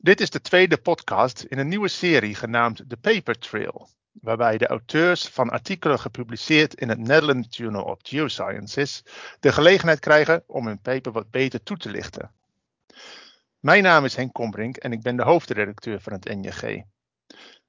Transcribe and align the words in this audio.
Dit 0.00 0.20
is 0.20 0.30
de 0.30 0.40
tweede 0.40 0.76
podcast 0.76 1.42
in 1.42 1.58
een 1.58 1.68
nieuwe 1.68 1.88
serie 1.88 2.34
genaamd 2.34 2.84
The 2.88 2.96
Paper 2.96 3.38
Trail, 3.38 3.88
waarbij 4.12 4.58
de 4.58 4.66
auteurs 4.66 5.28
van 5.28 5.50
artikelen 5.50 5.98
gepubliceerd 5.98 6.74
in 6.74 6.88
het 6.88 6.98
Netherlands 6.98 7.56
Journal 7.56 7.84
of 7.84 7.98
Geosciences 8.02 9.02
de 9.40 9.52
gelegenheid 9.52 9.98
krijgen 9.98 10.42
om 10.46 10.66
hun 10.66 10.80
paper 10.80 11.12
wat 11.12 11.30
beter 11.30 11.62
toe 11.62 11.76
te 11.76 11.90
lichten. 11.90 12.32
Mijn 13.58 13.82
naam 13.82 14.04
is 14.04 14.16
Henk 14.16 14.32
Kombrink 14.32 14.76
en 14.76 14.92
ik 14.92 15.02
ben 15.02 15.16
de 15.16 15.22
hoofdredacteur 15.22 16.00
van 16.00 16.12
het 16.12 16.24
NJG. 16.24 16.82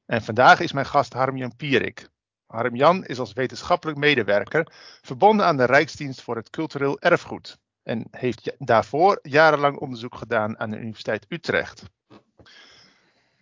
En 0.05 0.23
vandaag 0.23 0.59
is 0.59 0.71
mijn 0.71 0.85
gast 0.85 1.13
Harmjan 1.13 1.55
Pierik. 1.55 2.09
Harmjan 2.45 3.05
is 3.05 3.19
als 3.19 3.33
wetenschappelijk 3.33 3.97
medewerker 3.97 4.71
verbonden 5.01 5.45
aan 5.45 5.57
de 5.57 5.65
Rijksdienst 5.65 6.21
voor 6.21 6.35
het 6.35 6.49
Cultureel 6.49 6.99
Erfgoed 6.99 7.57
en 7.83 8.07
heeft 8.11 8.55
daarvoor 8.57 9.19
jarenlang 9.21 9.77
onderzoek 9.77 10.15
gedaan 10.15 10.59
aan 10.59 10.69
de 10.69 10.77
Universiteit 10.77 11.25
Utrecht. 11.29 11.83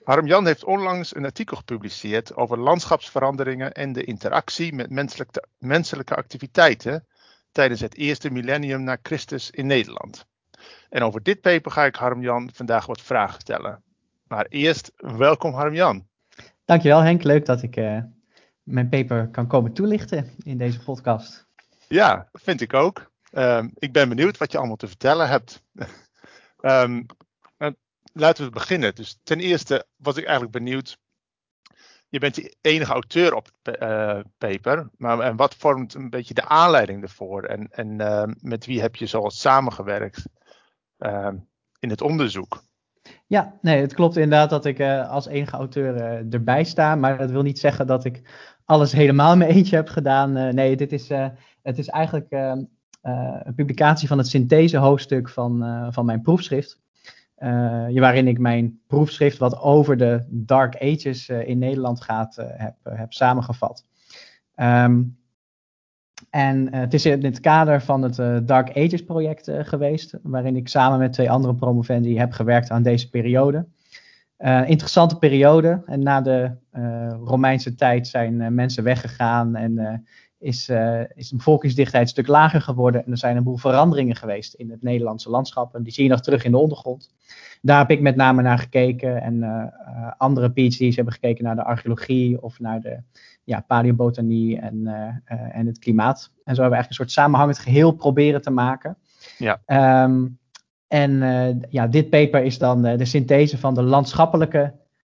Harm-Jan 0.03 0.45
heeft 0.45 0.63
onlangs 0.63 1.15
een 1.15 1.25
artikel 1.25 1.57
gepubliceerd 1.57 2.35
over 2.35 2.59
landschapsveranderingen 2.59 3.73
en 3.73 3.93
de 3.93 4.03
interactie 4.03 4.73
met 4.73 4.89
menselijke, 4.89 5.43
menselijke 5.57 6.15
activiteiten 6.15 7.07
tijdens 7.51 7.79
het 7.79 7.95
eerste 7.95 8.29
millennium 8.29 8.83
na 8.83 8.97
Christus 9.01 9.51
in 9.51 9.67
Nederland. 9.67 10.25
En 10.89 11.01
over 11.01 11.23
dit 11.23 11.41
paper 11.41 11.71
ga 11.71 11.85
ik 11.85 11.95
Harm-Jan 11.95 12.49
vandaag 12.53 12.85
wat 12.85 13.01
vragen 13.01 13.41
stellen. 13.41 13.83
Maar 14.27 14.45
eerst, 14.45 14.91
welkom 14.95 15.53
Harm-Jan. 15.53 16.07
Dankjewel 16.65 17.01
Henk, 17.01 17.23
leuk 17.23 17.45
dat 17.45 17.61
ik 17.61 17.75
uh, 17.75 17.99
mijn 18.63 18.89
paper 18.89 19.29
kan 19.29 19.47
komen 19.47 19.73
toelichten 19.73 20.29
in 20.43 20.57
deze 20.57 20.79
podcast. 20.79 21.47
Ja, 21.87 22.29
vind 22.33 22.61
ik 22.61 22.73
ook. 22.73 23.11
Um, 23.31 23.71
ik 23.73 23.93
ben 23.93 24.09
benieuwd 24.09 24.37
wat 24.37 24.51
je 24.51 24.57
allemaal 24.57 24.75
te 24.75 24.87
vertellen 24.87 25.27
hebt. 25.29 25.63
um, 26.61 27.05
laten 28.19 28.45
we 28.45 28.51
beginnen. 28.51 28.95
Dus 28.95 29.19
ten 29.23 29.39
eerste 29.39 29.85
was 29.95 30.17
ik 30.17 30.23
eigenlijk 30.23 30.53
benieuwd. 30.53 30.97
Je 32.09 32.19
bent 32.19 32.35
de 32.35 32.55
enige 32.61 32.91
auteur 32.91 33.33
op 33.33 33.49
het 33.61 33.81
uh, 33.81 34.19
paper, 34.37 34.89
maar 34.97 35.19
en 35.19 35.35
wat 35.35 35.55
vormt 35.55 35.93
een 35.93 36.09
beetje 36.09 36.33
de 36.33 36.47
aanleiding 36.47 37.03
ervoor? 37.03 37.43
En, 37.43 37.67
en 37.71 38.01
uh, 38.01 38.23
met 38.41 38.65
wie 38.65 38.81
heb 38.81 38.95
je 38.95 39.05
zo 39.05 39.29
samengewerkt 39.29 40.23
uh, 40.99 41.29
in 41.79 41.89
het 41.89 42.01
onderzoek? 42.01 42.63
Ja, 43.25 43.57
nee, 43.61 43.81
het 43.81 43.93
klopt 43.93 44.15
inderdaad 44.15 44.49
dat 44.49 44.65
ik 44.65 44.81
als 45.09 45.27
enige 45.27 45.55
auteur 45.55 45.95
erbij 46.29 46.63
sta, 46.63 46.95
maar 46.95 47.17
dat 47.17 47.31
wil 47.31 47.41
niet 47.41 47.59
zeggen 47.59 47.87
dat 47.87 48.05
ik 48.05 48.21
alles 48.65 48.91
helemaal 48.91 49.31
in 49.31 49.37
mijn 49.37 49.51
eentje 49.51 49.75
heb 49.75 49.87
gedaan. 49.87 50.55
Nee, 50.55 50.75
dit 50.75 50.91
is, 50.91 51.09
het 51.61 51.77
is 51.77 51.87
eigenlijk 51.87 52.31
een 53.01 53.55
publicatie 53.55 54.07
van 54.07 54.17
het 54.17 54.27
synthese 54.27 54.77
hoofdstuk 54.77 55.29
van, 55.29 55.87
van 55.93 56.05
mijn 56.05 56.21
proefschrift. 56.21 56.79
Uh, 57.43 57.99
waarin 57.99 58.27
ik 58.27 58.39
mijn 58.39 58.79
proefschrift 58.87 59.37
wat 59.37 59.59
over 59.59 59.97
de 59.97 60.23
Dark 60.27 60.75
Ages 60.81 61.29
uh, 61.29 61.47
in 61.47 61.57
Nederland 61.57 62.01
gaat, 62.01 62.37
uh, 62.39 62.45
heb, 62.49 62.75
heb 62.83 63.13
samengevat. 63.13 63.85
Um, 64.55 65.17
en 66.29 66.73
het 66.73 66.93
is 66.93 67.05
in 67.05 67.23
het 67.23 67.39
kader 67.39 67.81
van 67.81 68.01
het 68.01 68.47
Dark 68.47 68.69
Ages 68.69 69.03
project 69.03 69.51
geweest, 69.51 70.17
waarin 70.23 70.55
ik 70.55 70.67
samen 70.67 70.99
met 70.99 71.13
twee 71.13 71.31
andere 71.31 71.55
promovendi 71.55 72.17
heb 72.17 72.31
gewerkt 72.31 72.69
aan 72.69 72.83
deze 72.83 73.09
periode. 73.09 73.65
interessante 74.65 75.17
periode. 75.17 75.81
En 75.85 76.03
na 76.03 76.21
de 76.21 76.51
Romeinse 77.23 77.75
tijd 77.75 78.07
zijn 78.07 78.53
mensen 78.53 78.83
weggegaan 78.83 79.55
en 79.55 80.05
is, 80.39 80.69
is 81.13 81.29
de 81.29 81.35
bevolkingsdichtheid 81.35 82.03
een 82.03 82.09
stuk 82.09 82.27
lager 82.27 82.61
geworden. 82.61 83.05
En 83.05 83.11
er 83.11 83.17
zijn 83.17 83.37
een 83.37 83.43
boel 83.43 83.57
veranderingen 83.57 84.15
geweest 84.15 84.53
in 84.53 84.71
het 84.71 84.81
Nederlandse 84.81 85.29
landschap. 85.29 85.75
En 85.75 85.83
die 85.83 85.93
zie 85.93 86.03
je 86.03 86.09
nog 86.09 86.21
terug 86.21 86.43
in 86.43 86.51
de 86.51 86.57
ondergrond 86.57 87.09
daar 87.61 87.79
heb 87.79 87.91
ik 87.91 88.01
met 88.01 88.15
name 88.15 88.41
naar 88.41 88.59
gekeken. 88.59 89.21
En 89.21 89.35
uh, 89.35 89.63
andere 90.17 90.49
PhD's 90.49 90.95
hebben 90.95 91.13
gekeken 91.13 91.43
naar 91.43 91.55
de 91.55 91.63
archeologie 91.63 92.41
of 92.41 92.59
naar 92.59 92.81
de 92.81 93.01
ja, 93.43 93.59
paleobotanie 93.67 94.59
en, 94.59 94.75
uh, 94.85 95.57
en 95.57 95.65
het 95.65 95.79
klimaat. 95.79 96.31
En 96.43 96.55
zo 96.55 96.61
hebben 96.61 96.69
we 96.69 96.75
eigenlijk 96.75 96.89
een 96.89 96.95
soort 96.95 97.11
samenhangend 97.11 97.59
geheel 97.59 97.91
proberen 97.91 98.41
te 98.41 98.51
maken. 98.51 98.97
Ja. 99.37 99.61
Um, 100.03 100.39
en 100.87 101.19
ja, 101.69 101.87
dit 101.87 102.09
paper 102.09 102.43
is 102.43 102.57
dan 102.57 102.81
de 102.81 103.05
synthese 103.05 103.57
van 103.57 103.73
de 103.73 103.81
landschappelijke 103.81 104.73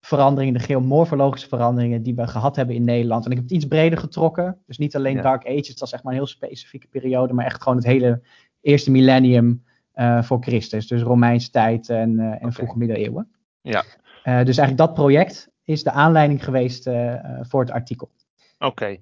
veranderingen, 0.07 0.59
de 0.59 0.65
geomorfologische 0.65 1.47
veranderingen 1.47 2.03
die 2.03 2.15
we 2.15 2.27
gehad 2.27 2.55
hebben 2.55 2.75
in 2.75 2.83
Nederland. 2.83 3.25
En 3.25 3.31
ik 3.31 3.37
heb 3.37 3.45
het 3.45 3.55
iets 3.55 3.65
breder 3.65 3.99
getrokken. 3.99 4.57
Dus 4.65 4.77
niet 4.77 4.95
alleen 4.95 5.15
ja. 5.15 5.21
Dark 5.21 5.45
Ages, 5.45 5.75
dat 5.75 5.87
is 5.87 5.93
echt 5.93 6.03
maar 6.03 6.13
een 6.13 6.19
heel 6.19 6.27
specifieke 6.27 6.87
periode, 6.87 7.33
maar 7.33 7.45
echt 7.45 7.61
gewoon 7.61 7.77
het 7.77 7.85
hele 7.85 8.21
eerste 8.61 8.91
millennium 8.91 9.63
uh, 9.95 10.23
voor 10.23 10.41
Christus. 10.41 10.87
Dus 10.87 11.01
Romeinse 11.01 11.49
tijd 11.49 11.89
en, 11.89 12.11
uh, 12.11 12.25
en 12.25 12.35
okay. 12.35 12.51
vroege 12.51 12.77
middeleeuwen. 12.77 13.31
Ja. 13.61 13.83
Uh, 14.23 14.37
dus 14.37 14.57
eigenlijk 14.57 14.77
dat 14.77 14.93
project 14.93 15.49
is 15.63 15.83
de 15.83 15.91
aanleiding 15.91 16.43
geweest 16.43 16.89
voor 17.41 17.61
het 17.61 17.71
artikel. 17.71 18.11
Oké. 18.57 18.65
Okay. 18.65 19.01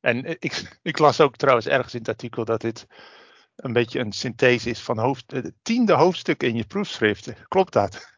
En 0.00 0.24
ik, 0.24 0.78
ik, 0.82 0.98
las 0.98 1.20
ook 1.20 1.36
trouwens 1.36 1.66
ergens 1.66 1.92
in 1.92 2.00
het 2.00 2.08
artikel 2.08 2.44
dat 2.44 2.60
dit 2.60 2.86
een 3.56 3.72
beetje 3.72 4.00
een 4.00 4.12
synthese 4.12 4.70
is 4.70 4.80
van 4.80 4.98
hoofd, 4.98 5.30
het 5.30 5.52
tiende 5.62 5.92
hoofdstuk 5.92 6.42
in 6.42 6.56
je 6.56 6.64
proefschrift. 6.64 7.32
Klopt 7.48 7.72
dat? 7.72 8.11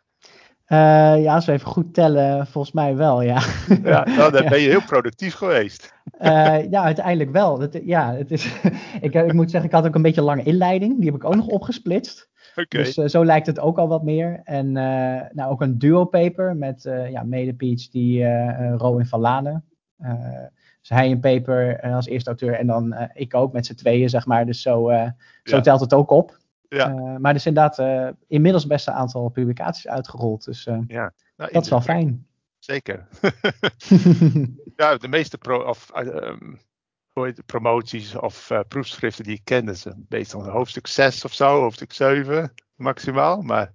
Uh, 0.74 1.22
ja, 1.22 1.34
als 1.34 1.44
we 1.44 1.52
even 1.52 1.66
goed 1.66 1.94
tellen, 1.94 2.46
volgens 2.46 2.74
mij 2.74 2.96
wel, 2.96 3.22
ja. 3.22 3.42
Ja, 3.84 4.04
nou, 4.04 4.32
dan 4.32 4.48
ben 4.48 4.60
je 4.60 4.68
heel 4.68 4.82
productief 4.82 5.34
geweest. 5.34 5.94
Uh, 6.20 6.70
ja, 6.70 6.82
uiteindelijk 6.82 7.30
wel. 7.30 7.58
Dat, 7.58 7.78
ja, 7.84 8.14
het 8.14 8.30
is, 8.30 8.60
ik, 9.00 9.14
ik, 9.14 9.32
moet 9.32 9.50
zeggen, 9.50 9.70
ik 9.70 9.76
had 9.76 9.86
ook 9.86 9.94
een 9.94 10.02
beetje 10.02 10.20
een 10.20 10.26
lange 10.26 10.42
inleiding. 10.42 10.96
Die 10.96 11.06
heb 11.06 11.14
ik 11.14 11.24
ook 11.24 11.34
nog 11.34 11.46
opgesplitst. 11.46 12.28
Okay. 12.56 12.82
Dus 12.82 12.96
uh, 12.96 13.06
zo 13.06 13.24
lijkt 13.24 13.46
het 13.46 13.60
ook 13.60 13.78
al 13.78 13.88
wat 13.88 14.02
meer. 14.02 14.40
En 14.44 14.72
nou, 14.72 15.44
ook 15.50 15.60
een 15.60 15.78
duo 15.78 16.04
paper 16.04 16.56
met 16.56 16.82
ja, 17.10 17.22
mede-PhD 17.22 17.94
Rowan 18.80 19.06
van 19.06 19.20
Lanen. 19.20 19.64
dus 20.80 20.88
hij 20.88 21.10
een 21.10 21.20
paper 21.20 21.80
als 21.80 22.06
eerste 22.06 22.28
auteur 22.28 22.54
en 22.58 22.66
dan 22.66 23.08
ik 23.12 23.34
ook 23.34 23.52
met 23.52 23.66
z'n 23.66 23.74
tweeën, 23.74 24.08
zeg 24.08 24.26
maar. 24.26 24.46
Dus 24.46 24.62
zo, 24.62 24.90
zo 25.42 25.56
ja. 25.56 25.60
telt 25.60 25.80
het 25.80 25.94
ook 25.94 26.10
op. 26.10 26.42
Ja. 26.74 26.90
Uh, 26.90 27.16
maar 27.16 27.30
er 27.30 27.36
is 27.36 27.46
inderdaad 27.46 27.78
uh, 27.78 28.08
inmiddels 28.28 28.66
best 28.66 28.88
een 28.88 28.94
aantal 28.94 29.28
publicaties 29.28 29.88
uitgerold. 29.88 30.44
Dus 30.44 30.66
uh, 30.66 30.78
ja. 30.86 31.12
nou, 31.36 31.52
dat 31.52 31.64
is 31.64 31.70
wel 31.70 31.80
fijn. 31.80 32.26
Zeker. 32.58 33.08
ja, 34.76 34.96
de 34.96 35.08
meeste 35.08 35.38
pro 35.38 35.58
of, 35.58 35.90
um, 35.96 36.58
promoties 37.46 38.16
of 38.16 38.50
proefschriften 38.68 39.24
die 39.24 39.34
ik 39.34 39.44
ken, 39.44 39.76
zijn 39.76 40.06
meestal 40.08 40.48
hoofdstuk 40.48 40.86
6 40.86 41.24
of 41.24 41.32
zo, 41.32 41.60
hoofdstuk 41.60 41.92
7 41.92 42.52
maximaal. 42.74 43.42
Maar 43.42 43.72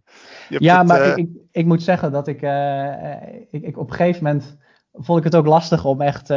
ja, 0.49 0.77
het, 0.77 0.88
maar 0.88 1.17
ik, 1.17 1.29
ik, 1.51 1.65
moet 1.65 1.83
zeggen 1.83 2.11
dat 2.11 2.27
ik, 2.27 2.41
ik, 3.51 3.63
ik, 3.63 3.77
op 3.77 3.89
een 3.89 3.95
gegeven 3.95 4.23
moment 4.23 4.57
vond 4.93 5.17
ik 5.17 5.23
het 5.23 5.35
ook 5.35 5.45
lastig 5.45 5.85
om 5.85 6.01
echt 6.01 6.27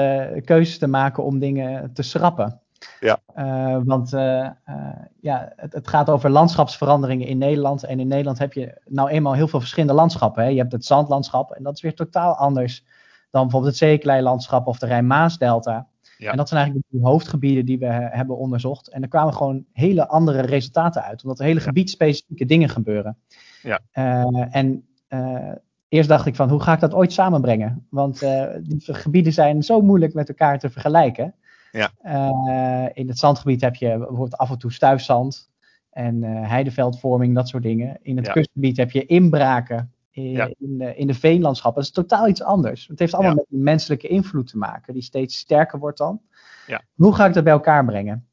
keuzes 0.44 0.78
te 0.78 0.86
maken 0.86 1.24
om 1.24 1.38
dingen 1.38 1.92
te 1.92 2.02
schrappen. 2.02 2.61
Ja. 3.00 3.20
Uh, 3.36 3.78
want 3.84 4.12
uh, 4.12 4.48
uh, 4.68 4.86
ja, 5.20 5.52
het, 5.56 5.72
het, 5.72 5.88
gaat 5.88 6.10
over 6.10 6.30
landschapsveranderingen 6.30 7.26
in 7.26 7.38
Nederland. 7.38 7.84
En 7.84 8.00
in 8.00 8.08
Nederland 8.08 8.38
heb 8.38 8.52
je 8.52 8.80
nou 8.84 9.08
eenmaal 9.08 9.34
heel 9.34 9.48
veel 9.48 9.60
verschillende 9.60 9.94
landschappen. 9.94 10.42
Hè. 10.42 10.48
Je 10.48 10.58
hebt 10.58 10.72
het 10.72 10.84
zandlandschap 10.84 11.50
en 11.50 11.62
dat 11.62 11.74
is 11.74 11.80
weer 11.80 11.94
totaal 11.94 12.34
anders 12.34 12.84
dan 13.30 13.42
bijvoorbeeld 13.42 13.72
het 13.72 13.88
zeekleilandschap 13.88 14.66
of 14.66 14.78
de 14.78 14.86
Rijn-Maas-delta. 14.86 15.86
Ja. 16.18 16.30
En 16.30 16.36
dat 16.36 16.48
zijn 16.48 16.60
eigenlijk 16.60 16.90
de 16.90 17.08
hoofdgebieden 17.08 17.64
die 17.64 17.78
we 17.78 17.86
hebben 17.86 18.36
onderzocht. 18.36 18.88
En 18.88 19.02
er 19.02 19.08
kwamen 19.08 19.34
gewoon 19.34 19.64
hele 19.72 20.08
andere 20.08 20.40
resultaten 20.40 21.02
uit, 21.02 21.22
omdat 21.22 21.38
er 21.38 21.44
hele 21.44 21.58
ja. 21.58 21.64
gebiedspecifieke 21.64 22.44
dingen 22.44 22.68
gebeuren. 22.68 23.16
Ja. 23.62 23.80
en 24.50 24.86
eerst 25.88 26.08
dacht 26.08 26.26
ik 26.26 26.36
van, 26.36 26.48
hoe 26.48 26.62
ga 26.62 26.72
ik 26.72 26.80
dat 26.80 26.94
ooit 26.94 27.12
samenbrengen? 27.12 27.86
Want 27.90 28.18
die 28.62 28.94
gebieden 28.94 29.32
zijn 29.32 29.62
zo 29.62 29.80
moeilijk 29.80 30.14
met 30.14 30.28
elkaar 30.28 30.58
te 30.58 30.70
vergelijken. 30.70 31.34
Ja. 31.72 31.90
Uh, 32.04 32.88
in 32.92 33.08
het 33.08 33.18
zandgebied 33.18 33.60
heb 33.60 33.74
je 33.74 33.88
bijvoorbeeld 33.98 34.36
af 34.36 34.50
en 34.50 34.58
toe 34.58 34.72
stuifzand 34.72 35.50
en 35.90 36.22
uh, 36.22 36.48
heideveldvorming, 36.48 37.34
dat 37.34 37.48
soort 37.48 37.62
dingen. 37.62 37.98
In 38.02 38.16
het 38.16 38.26
Ja. 38.26 38.32
kustgebied 38.32 38.76
heb 38.76 38.90
je 38.90 39.06
inbraken 39.06 39.92
in, 40.10 40.30
Ja. 40.30 40.46
in, 40.58 40.78
de, 40.78 40.94
in 40.94 41.06
de 41.06 41.14
veenlandschappen. 41.14 41.82
Dat 41.82 41.90
is 41.90 41.96
totaal 41.96 42.28
iets 42.28 42.42
anders. 42.42 42.86
Het 42.86 42.98
heeft 42.98 43.14
allemaal 43.14 43.34
met 43.34 43.46
die 43.48 43.58
menselijke 43.58 44.08
invloed 44.08 44.46
te 44.46 44.58
maken, 44.58 44.92
die 44.94 45.02
steeds 45.02 45.38
sterker 45.38 45.78
wordt 45.78 45.98
dan. 45.98 46.20
Ja. 46.66 46.82
Hoe 46.94 47.14
ga 47.14 47.26
ik 47.26 47.34
dat 47.34 47.44
bij 47.44 47.52
elkaar 47.52 47.84
brengen? 47.84 48.26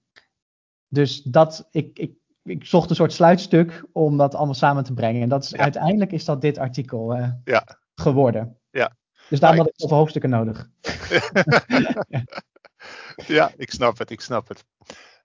Dus 0.88 1.22
dat, 1.24 1.68
ik, 1.72 2.00
ik, 2.00 2.12
ik 2.44 2.66
zocht 2.66 2.90
een 2.90 2.96
soort 2.96 3.14
sluitstuk 3.14 3.86
om 3.92 4.18
dat 4.18 4.36
allemaal 4.36 4.54
samen 4.56 4.84
te 4.84 4.94
brengen. 4.94 5.22
En 5.22 5.30
dat 5.30 5.44
is, 5.44 5.56
uiteindelijk 5.56 6.12
is 6.12 6.26
dat 6.26 6.42
dit 6.42 6.58
artikel 6.58 7.14
eh, 7.16 7.30
Ja. 7.44 7.64
geworden. 7.96 8.58
Ja. 8.72 8.96
Dus 9.30 9.40
daarom 9.40 9.60
had 9.60 9.68
ik 9.68 9.74
zoveel 9.76 9.98
hoofdstukken 9.98 10.30
nodig. 10.30 10.70
ja, 13.40 13.52
ik 13.58 13.72
snap 13.72 13.98
het, 13.98 14.10
ik 14.10 14.22
snap 14.22 14.48
het. 14.48 14.66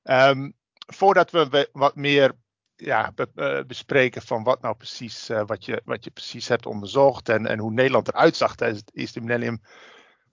Ehm, 0.03 0.51
voordat 0.87 1.31
we 1.31 1.69
wat 1.73 1.97
meer 1.97 2.33
ja, 2.77 3.13
eh, 3.35 3.61
bespreken 3.67 4.23
van 4.23 4.43
wat 4.43 4.61
nou 4.61 4.77
precies, 4.77 5.29
eh, 5.29 5.43
wat, 5.47 5.65
je, 5.65 5.83
wat 5.85 6.05
je 6.05 6.11
precies 6.11 6.49
hebt 6.49 6.67
onderzocht 6.67 7.29
en, 7.29 7.47
en 7.47 7.59
hoe 7.59 7.73
Nederland 7.73 8.09
eruit 8.09 8.37
zag 8.37 8.57
tijdens 8.57 8.81
het 8.81 8.95
eerste 8.95 9.21
millennium, 9.21 9.61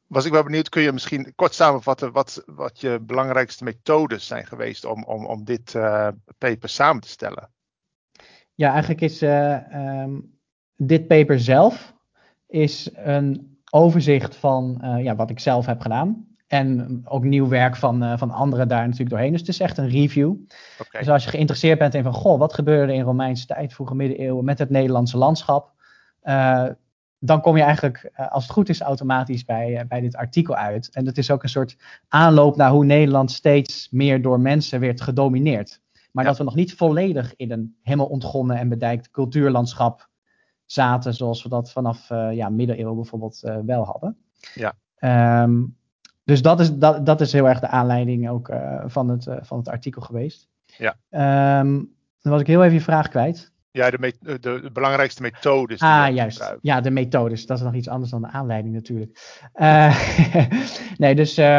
was 0.08 0.26
ik 0.26 0.32
wel 0.32 0.44
benieuwd, 0.44 0.70
kun 0.70 0.82
je 0.82 0.92
misschien 0.92 1.36
kort 1.36 1.54
samenvatten 1.54 2.12
wat, 2.12 2.44
wat 2.46 2.82
je 2.82 3.00
belangrijkste 3.02 3.64
methodes 3.64 4.28
zijn 4.28 4.46
geweest 4.46 4.86
om, 4.86 5.04
om, 5.04 5.26
om 5.26 5.44
dit 5.44 5.76
eh, 5.76 6.08
paper 6.38 6.70
samen 6.70 7.02
te 7.02 7.10
stellen? 7.10 7.52
Ja, 8.56 8.72
eigenlijk 8.72 9.02
is 9.02 9.22
eh, 9.22 9.74
ehm, 9.74 10.20
dit 10.76 11.08
paper 11.08 11.40
zelf 11.40 11.94
is 12.48 12.90
een 12.94 13.60
overzicht 13.70 14.36
van 14.36 14.80
ja, 15.04 15.16
wat 15.16 15.30
ik 15.30 15.40
zelf 15.40 15.66
heb 15.66 15.82
gedaan. 15.82 16.31
En 16.52 17.02
ook 17.06 17.24
nieuw 17.24 17.48
werk 17.48 17.76
van, 17.76 18.18
van 18.18 18.32
anderen 18.32 18.68
daar 18.68 18.84
natuurlijk 18.84 19.10
doorheen. 19.10 19.32
Dus 19.32 19.40
het 19.40 19.50
is 19.50 19.60
echt 19.60 19.78
een 19.78 19.90
review. 19.90 20.34
Dus 20.92 21.10
als 21.10 21.24
je 21.24 21.30
geïnteresseerd 21.30 21.80
bent 21.80 21.94
in 21.94 22.04
van, 22.04 22.14
goh, 22.14 22.40
wat 22.40 22.54
gebeurde 22.54 22.94
in 22.94 23.04
Romeinse 23.04 23.46
tijd, 23.46 23.74
vroege 23.74 23.96
middeleeuwen, 23.96 24.46
met 24.46 24.60
het 24.60 24.70
Nederlandse 24.70 25.18
landschap 25.18 25.74
dan 27.24 27.42
kom 27.42 27.58
je 27.58 27.64
eigenlijk, 27.64 28.10
eh, 28.14 28.32
als 28.32 28.44
het 28.44 28.52
goed 28.52 28.70
is, 28.70 28.82
automatisch 28.82 29.46
bij, 29.46 29.78
eh, 29.78 29.88
bij 29.88 30.02
dit 30.02 30.16
artikel 30.16 30.56
uit. 30.56 30.90
En 30.94 31.06
dat 31.06 31.18
is 31.18 31.32
ook 31.32 31.44
een 31.44 31.50
soort 31.50 31.78
aanloop 32.08 32.56
naar 32.56 32.72
hoe 32.72 32.86
Nederland 32.86 33.32
steeds 33.32 33.90
meer 33.92 34.22
door 34.22 34.40
mensen 34.40 34.80
werd 34.80 35.02
gedomineerd. 35.02 35.82
Maar 36.12 36.24
dat 36.24 36.38
we 36.38 36.44
nog 36.44 36.56
niet 36.56 36.76
volledig 36.76 37.36
in 37.36 37.52
een 37.52 37.76
helemaal 37.82 38.08
ontgonnen 38.08 38.58
en 38.58 38.70
bedijkt 38.70 39.12
cultuurlandschap 39.12 40.10
zaten, 40.66 41.14
zoals 41.14 41.44
we 41.44 41.50
dat 41.50 41.72
vanaf 41.72 42.10
ja, 42.10 42.50
middeleeuwen 42.50 42.96
bijvoorbeeld 42.96 43.40
wel 43.66 43.84
hadden. 43.84 44.18
Ja. 44.54 44.74
Ehm, 44.96 45.64
dus 46.24 46.42
dat 46.42 46.60
is, 46.60 46.76
dat, 46.76 47.06
dat 47.06 47.22
is 47.22 47.34
heel 47.34 47.48
erg 47.48 47.60
de 47.60 47.68
aanleiding 47.68 48.30
ook 48.30 48.52
van, 48.86 49.10
het, 49.10 49.28
van 49.42 49.58
het 49.58 49.68
artikel 49.68 50.02
geweest. 50.02 50.50
Ja. 50.78 50.96
Um, 51.60 51.96
dan 52.22 52.32
was 52.32 52.42
ik 52.42 52.48
heel 52.48 52.64
even 52.64 52.76
je 52.76 52.82
vraag 52.82 53.08
kwijt. 53.08 53.52
Ja, 53.72 53.90
de, 53.90 54.14
de, 54.20 54.40
de, 54.40 54.70
belangrijkste 54.74 55.22
methodes. 55.22 55.80
Die 55.80 55.88
ah, 55.88 56.14
juist. 56.14 56.56
Ja, 56.62 56.82
de 56.82 56.92
methodes. 56.92 57.46
Dat 57.46 57.58
is 57.58 57.64
nog 57.64 57.74
iets 57.74 57.88
anders 57.88 58.12
dan 58.12 58.22
de 58.22 58.28
aanleiding 58.28 58.74
natuurlijk. 58.74 59.40
Uh, 59.56 59.98
nee, 60.98 61.16
dus 61.16 61.38
uh, 61.38 61.58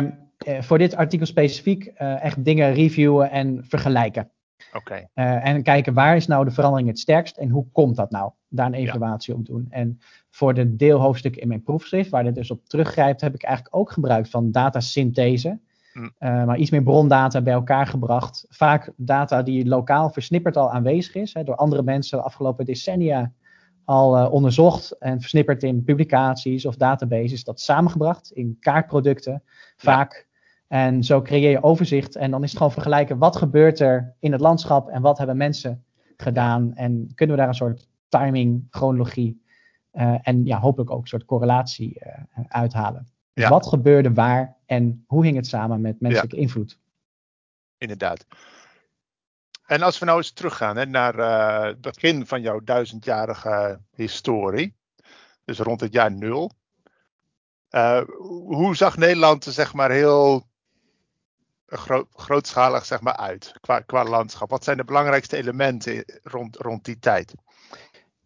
voor 0.60 0.78
dit 0.78 0.96
artikel 0.96 1.26
specifiek 1.26 1.84
echt 1.96 2.44
dingen 2.44 2.74
reviewen 2.74 3.30
en 3.30 3.64
vergelijken. 3.64 4.30
Oké. 4.72 5.08
en 5.14 5.62
kijken 5.62 5.94
waar 5.94 6.16
is 6.16 6.26
nou 6.26 6.44
de 6.44 6.50
verandering 6.50 6.88
het 6.88 6.98
sterkst 6.98 7.36
en 7.36 7.48
hoe 7.48 7.66
komt 7.72 7.96
dat 7.96 8.10
nou? 8.10 8.32
Daar 8.48 8.66
een 8.66 8.74
evaluatie 8.74 9.32
ja. 9.32 9.38
op 9.38 9.46
doen. 9.46 9.66
En 9.70 10.00
voor 10.32 10.54
de 10.54 10.76
deelhoofdstuk 10.76 11.36
in 11.36 11.48
mijn 11.48 11.62
proefschrift, 11.62 12.10
waar 12.10 12.24
dit 12.24 12.34
dus 12.34 12.50
op 12.50 12.68
teruggrijpt, 12.68 13.20
heb 13.20 13.34
ik 13.34 13.42
eigenlijk 13.42 13.76
ook 13.76 13.92
gebruik 13.92 14.26
van 14.26 14.50
datasynthese. 14.50 15.58
Uh, 15.94 16.04
maar 16.18 16.58
iets 16.58 16.70
meer 16.70 16.82
brondata 16.82 17.40
bij 17.40 17.52
elkaar 17.52 17.86
gebracht. 17.86 18.46
Vaak 18.48 18.92
data 18.96 19.42
die 19.42 19.66
lokaal 19.66 20.10
versnipperd 20.10 20.56
al 20.56 20.70
aanwezig 20.70 21.14
is, 21.14 21.34
hè, 21.34 21.44
door 21.44 21.56
andere 21.56 21.82
mensen 21.82 22.18
de 22.18 22.24
afgelopen 22.24 22.64
decennia 22.64 23.32
al 23.84 24.18
uh, 24.18 24.32
onderzocht 24.32 24.98
en 24.98 25.20
versnipperd 25.20 25.62
in 25.62 25.84
publicaties 25.84 26.66
of 26.66 26.76
databases, 26.76 27.44
dat 27.44 27.60
samengebracht 27.60 28.30
in 28.30 28.56
kaartproducten, 28.60 29.42
vaak. 29.76 30.26
En 30.68 31.04
zo 31.04 31.22
creëer 31.22 31.50
je 31.50 31.62
overzicht 31.62 32.16
en 32.16 32.30
dan 32.30 32.42
is 32.42 32.48
het 32.48 32.56
gewoon 32.56 32.72
vergelijken 32.72 33.18
wat 33.18 33.36
gebeurt 33.36 33.80
er 33.80 34.14
in 34.18 34.32
het 34.32 34.40
landschap 34.40 34.88
en 34.88 35.02
wat 35.02 35.18
hebben 35.18 35.36
mensen 35.36 35.84
gedaan 36.16 36.74
en 36.74 37.12
kunnen 37.14 37.36
we 37.36 37.40
daar 37.40 37.50
een 37.50 37.56
soort 37.56 37.88
timing, 38.08 38.66
chronologie 38.70 39.41
en 40.22 40.44
ja, 40.44 40.58
hopelijk 40.58 40.90
ook 40.90 41.02
een 41.02 41.08
soort 41.08 41.24
correlatie 41.24 42.02
uithalen. 42.48 43.08
Dus 43.32 43.48
wat 43.48 43.66
gebeurde 43.66 44.12
waar 44.12 44.56
en 44.66 45.04
hoe 45.06 45.24
hing 45.24 45.36
het 45.36 45.46
samen 45.46 45.80
met 45.80 46.00
menselijke 46.00 46.36
invloed? 46.36 46.78
Inderdaad. 47.78 48.26
En 49.66 49.82
als 49.82 49.98
we 49.98 50.04
nou 50.04 50.18
eens 50.18 50.32
teruggaan 50.32 50.76
hè, 50.76 50.86
naar 50.86 51.18
uh, 51.18 51.62
het 51.62 51.80
begin 51.80 52.26
van 52.26 52.40
jouw 52.40 52.60
duizendjarige 52.60 53.80
historie, 53.94 54.76
dus 55.44 55.58
rond 55.58 55.80
het 55.80 55.92
jaar 55.92 56.12
nul. 56.12 56.50
Uh, 57.70 58.02
hoe 58.44 58.76
zag 58.76 58.96
Nederland 58.96 59.44
er 59.44 59.52
zeg 59.52 59.72
maar 59.72 59.90
heel 59.90 60.46
groot, 61.66 62.06
grootschalig 62.12 62.84
zeg 62.84 63.00
maar, 63.00 63.16
uit 63.16 63.52
qua, 63.60 63.80
qua 63.80 64.04
landschap? 64.04 64.50
Wat 64.50 64.64
zijn 64.64 64.76
de 64.76 64.84
belangrijkste 64.84 65.36
elementen 65.36 66.04
rond, 66.22 66.56
rond 66.56 66.84
die 66.84 66.98
tijd? 66.98 67.34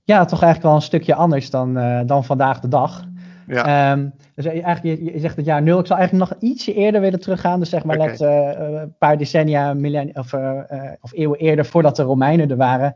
Ja, 0.07 0.25
toch 0.25 0.43
eigenlijk 0.43 0.63
wel 0.63 0.75
een 0.75 0.87
stukje 0.87 1.15
anders 1.15 1.51
dan, 1.51 1.79
uh, 1.79 2.01
dan 2.07 2.25
vandaag 2.25 2.61
de 2.61 2.69
dag. 2.69 3.05
Ja. 3.47 3.93
Um, 3.93 4.15
dus 4.35 4.45
eigenlijk, 4.45 4.83
je, 4.83 5.13
je, 5.13 5.21
zegt 5.21 5.37
het 5.37 5.45
jaar 5.45 5.63
nul. 5.63 5.79
Ik 5.79 5.87
zou 5.87 5.99
eigenlijk 5.99 6.31
nog 6.31 6.41
ietsje 6.41 6.75
eerder 6.75 7.01
willen 7.01 7.21
teruggaan. 7.21 7.61
Dus 7.61 7.69
zeg 7.69 7.85
maar 7.85 7.97
okay. 7.97 8.09
net 8.09 8.21
uh, 8.21 8.81
een 8.81 8.95
paar 8.99 9.19
decennia 9.19 9.71
of, 10.13 10.33
uh, 10.33 10.61
of, 11.01 11.13
eeuwen 11.13 11.39
eerder 11.39 11.67
voordat 11.67 11.97
de 11.97 12.03
Romeinen 12.03 12.51
er 12.51 12.57
waren. 12.57 12.95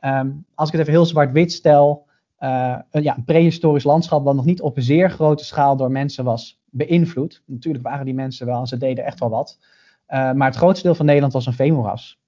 Um, 0.00 0.44
als 0.54 0.68
ik 0.68 0.72
het 0.72 0.82
even 0.82 0.92
heel 0.92 1.06
zwart-wit 1.06 1.52
stel. 1.52 2.08
Een, 2.38 3.02
ja, 3.02 3.16
een 3.16 3.24
prehistorisch 3.24 3.84
landschap 3.84 4.24
wat 4.24 4.34
nog 4.34 4.44
niet 4.44 4.60
op 4.60 4.76
een 4.76 4.82
zeer 4.82 5.10
grote 5.10 5.44
schaal 5.44 5.76
door 5.76 5.90
mensen 5.90 6.24
was 6.24 6.60
beïnvloed. 6.70 7.42
Natuurlijk 7.46 7.84
waren 7.84 8.04
die 8.04 8.14
mensen 8.14 8.46
wel 8.46 8.60
en 8.60 8.66
ze 8.66 8.76
deden 8.76 9.04
echt 9.04 9.20
wel 9.20 9.30
wat. 9.30 9.58
maar 10.08 10.46
het 10.46 10.56
grootste 10.56 10.86
deel 10.86 10.94
van 10.94 11.06
Nederland 11.06 11.32
was 11.32 11.46
een 11.46 11.52
veenmoeras. 11.52 12.18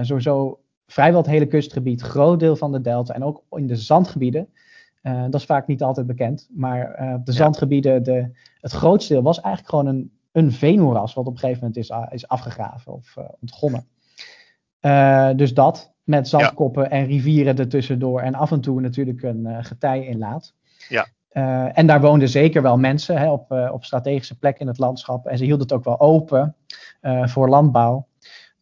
sowieso 0.00 0.58
vrijwel 0.86 1.20
het 1.20 1.30
hele 1.30 1.46
kustgebied, 1.46 2.00
groot 2.00 2.40
deel 2.40 2.56
van 2.56 2.72
de 2.72 2.80
delta 2.80 3.14
en 3.14 3.24
ook 3.24 3.42
in 3.50 3.66
de 3.66 3.76
zandgebieden 3.76 4.48
uh, 5.04 5.22
dat 5.22 5.34
is 5.34 5.46
vaak 5.46 5.66
niet 5.66 5.82
altijd 5.82 6.06
bekend. 6.06 6.48
Maar 6.50 7.00
uh, 7.00 7.14
de 7.24 7.32
zandgebieden, 7.32 8.02
de, 8.02 8.30
het 8.60 8.72
grootste 8.72 9.12
deel 9.12 9.22
was 9.22 9.40
eigenlijk 9.40 9.68
gewoon 9.68 9.86
een, 9.86 10.12
een 10.32 10.52
veenmoeras. 10.52 11.14
Wat 11.14 11.26
op 11.26 11.32
een 11.32 11.38
gegeven 11.38 11.60
moment 11.60 11.78
is, 11.78 11.92
is 12.10 12.28
afgegraven 12.28 12.92
of 12.92 13.14
uh, 13.18 13.24
ontgonnen. 13.40 13.86
dus 15.36 15.54
dat, 15.54 15.92
met 16.02 16.28
zandkoppen 16.28 16.82
ja. 16.82 16.88
en 16.88 17.06
rivieren 17.06 17.56
ertussendoor. 17.56 18.20
En 18.20 18.34
af 18.34 18.50
en 18.50 18.60
toe 18.60 18.80
natuurlijk 18.80 19.22
een 19.22 19.64
getij 19.64 20.06
inlaat. 20.06 20.54
Ja. 20.88 21.06
en 21.72 21.86
daar 21.86 22.00
woonden 22.00 22.28
zeker 22.28 22.62
wel 22.62 22.78
mensen 22.78 23.18
hè, 23.18 23.30
op, 23.30 23.50
op 23.72 23.84
strategische 23.84 24.38
plekken 24.38 24.60
in 24.60 24.68
het 24.68 24.78
landschap. 24.78 25.26
En 25.26 25.38
ze 25.38 25.44
hielden 25.44 25.62
het 25.62 25.76
ook 25.76 25.84
wel 25.84 26.00
open 26.00 26.56
voor 27.22 27.48
landbouw. 27.48 28.06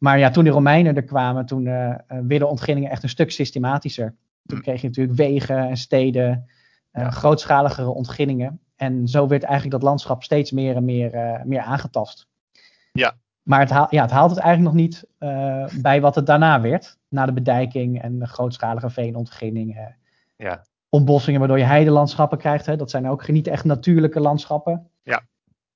Maar 0.02 0.18
ja, 0.18 0.30
toen 0.30 0.44
de 0.44 0.50
Romeinen 0.50 0.96
er 0.96 1.04
kwamen, 1.04 1.46
toen 1.46 1.64
werden 2.06 2.48
ontginningen 2.48 2.90
echt 2.90 3.02
een 3.02 3.08
stuk 3.08 3.30
systematischer. 3.30 4.14
Toen 4.46 4.60
kreeg 4.60 4.80
je 4.80 4.86
natuurlijk 4.86 5.16
wegen 5.16 5.68
en 5.68 5.76
steden, 5.76 6.46
uh, 6.92 7.10
grootschaligere 7.10 7.88
ontginningen. 7.88 8.60
En 8.76 9.08
zo 9.08 9.26
werd 9.26 9.42
eigenlijk 9.42 9.72
dat 9.72 9.82
landschap 9.82 10.22
steeds 10.22 10.50
meer 10.50 10.76
en 10.76 10.84
meer, 10.84 11.14
uh, 11.14 11.42
meer 11.44 11.60
aangetast. 11.60 12.28
Ja. 12.92 13.14
Maar 13.42 13.60
het, 13.60 13.70
haal, 13.70 13.86
ja, 13.90 14.02
het 14.02 14.10
haalt 14.10 14.30
het 14.30 14.38
eigenlijk 14.38 14.74
nog 14.74 14.84
niet 14.84 15.06
bij 15.82 16.00
wat 16.00 16.14
het 16.14 16.26
daarna 16.26 16.60
werd. 16.60 16.98
Na 17.08 17.26
de 17.26 17.32
bedijking 17.32 18.02
en 18.02 18.18
de 18.18 18.26
grootschalige 18.26 18.90
veenontginningen. 18.90 19.96
Ja. 20.36 20.64
Ontbossingen 20.88 21.38
waardoor 21.38 21.58
je 21.58 21.64
heidelandschappen 21.64 22.38
krijgt. 22.38 22.66
Hè. 22.66 22.76
Dat 22.76 22.90
zijn 22.90 23.08
ook 23.08 23.28
niet 23.28 23.46
echt 23.46 23.64
natuurlijke 23.64 24.20
landschappen. 24.20 24.90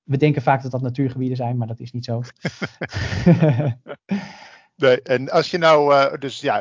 We 0.06 0.16
denken 0.16 0.42
vaak 0.42 0.62
dat 0.62 0.70
dat 0.70 0.82
natuurgebieden 0.82 1.36
zijn, 1.36 1.56
maar 1.56 1.66
dat 1.66 1.80
is 1.80 1.92
niet 1.92 2.04
zo. 2.04 2.22
nee, 4.76 5.02
en 5.02 5.30
als 5.30 5.50
je 5.50 5.58
nou, 5.58 6.18
dus 6.18 6.40
ja, 6.40 6.60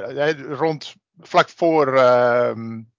rond 0.50 0.95
vlak 1.19 1.50
voor 1.50 1.94
uh, 1.94 2.51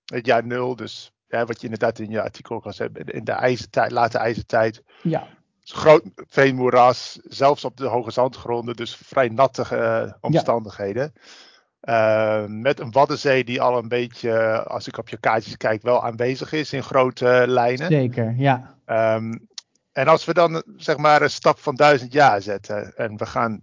het 0.05 0.27
jaar 0.27 0.47
nul, 0.47 0.77
dus 0.77 1.13
ja, 1.29 1.45
wat 1.45 1.57
je 1.57 1.65
inderdaad 1.65 1.99
in 1.99 2.11
je 2.11 2.23
artikel 2.23 2.61
kan 2.61 2.73
zeggen, 2.73 3.05
in 3.05 3.25
de 3.25 3.33
ijzertijd, 3.33 3.91
late 3.91 4.19
ijzertijd. 4.19 4.83
Ja. 5.03 5.27
Groot 5.65 6.03
veenmoeras, 6.15 7.19
zelfs 7.23 7.65
op 7.65 7.77
de 7.77 7.87
hoge 7.87 8.11
zandgronden, 8.11 8.77
dus 8.77 8.97
vrij 8.97 9.29
natte 9.29 9.67
uh, 9.73 10.13
omstandigheden. 10.21 11.13
Ja. 11.15 12.43
Uh, 12.43 12.49
met 12.49 12.81
een 12.81 12.91
Waddenzee 12.91 13.45
die 13.45 13.61
al 13.61 13.79
een 13.79 13.89
beetje, 13.89 14.63
als 14.63 14.87
ik 14.87 14.99
op 14.99 15.09
je 15.09 15.17
kaartjes 15.17 15.57
kijk, 15.57 15.83
wel 15.83 16.05
aanwezig 16.05 16.53
is 16.53 16.73
in 16.73 16.83
grote 16.83 17.45
lijnen. 17.47 17.87
Zeker, 17.87 18.35
ja. 18.37 18.77
Um, 18.87 19.49
en 19.97 20.09
als 20.09 20.25
we 20.25 20.35
dan 20.35 20.63
zeg 20.77 20.97
maar 20.97 21.23
een 21.23 21.31
stap 21.31 21.59
van 21.59 21.75
duizend 21.75 22.13
jaar 22.13 22.43
zetten 22.43 22.97
en 22.97 23.17
we 23.17 23.27
gaan 23.27 23.61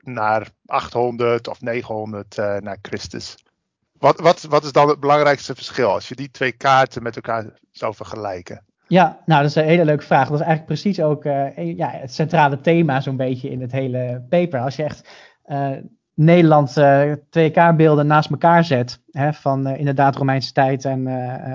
naar 0.00 0.48
800 0.66 1.48
of 1.48 1.60
900 1.60 2.38
uh, 2.38 2.56
naar 2.56 2.78
Christus. 2.82 3.44
Wat, 3.98 4.20
wat, 4.20 4.42
wat 4.42 4.64
is 4.64 4.72
dan 4.72 4.88
het 4.88 5.00
belangrijkste 5.00 5.54
verschil 5.54 5.90
als 5.90 6.08
je 6.08 6.14
die 6.14 6.30
twee 6.30 6.52
kaarten 6.52 7.02
met 7.02 7.16
elkaar 7.16 7.58
zou 7.70 7.94
vergelijken? 7.94 8.64
Ja, 8.86 9.22
nou 9.26 9.40
dat 9.42 9.50
is 9.50 9.56
een 9.56 9.64
hele 9.64 9.84
leuke 9.84 10.04
vraag. 10.04 10.28
Dat 10.28 10.40
is 10.40 10.46
eigenlijk 10.46 10.80
precies 10.80 11.00
ook 11.00 11.24
uh, 11.24 11.76
ja, 11.76 11.90
het 11.90 12.14
centrale 12.14 12.60
thema 12.60 13.00
zo'n 13.00 13.16
beetje 13.16 13.50
in 13.50 13.60
het 13.60 13.72
hele 13.72 14.26
paper. 14.28 14.60
Als 14.60 14.76
je 14.76 14.82
echt 14.82 15.08
uh, 15.46 15.70
Nederland 16.14 16.76
uh, 16.76 17.12
twee 17.30 17.50
kaartbeelden 17.50 18.06
naast 18.06 18.30
elkaar 18.30 18.64
zet, 18.64 19.02
hè, 19.10 19.32
van 19.32 19.66
inderdaad 19.66 20.16
Romeinse 20.16 20.52
tijd 20.52 20.84
en 20.84 21.04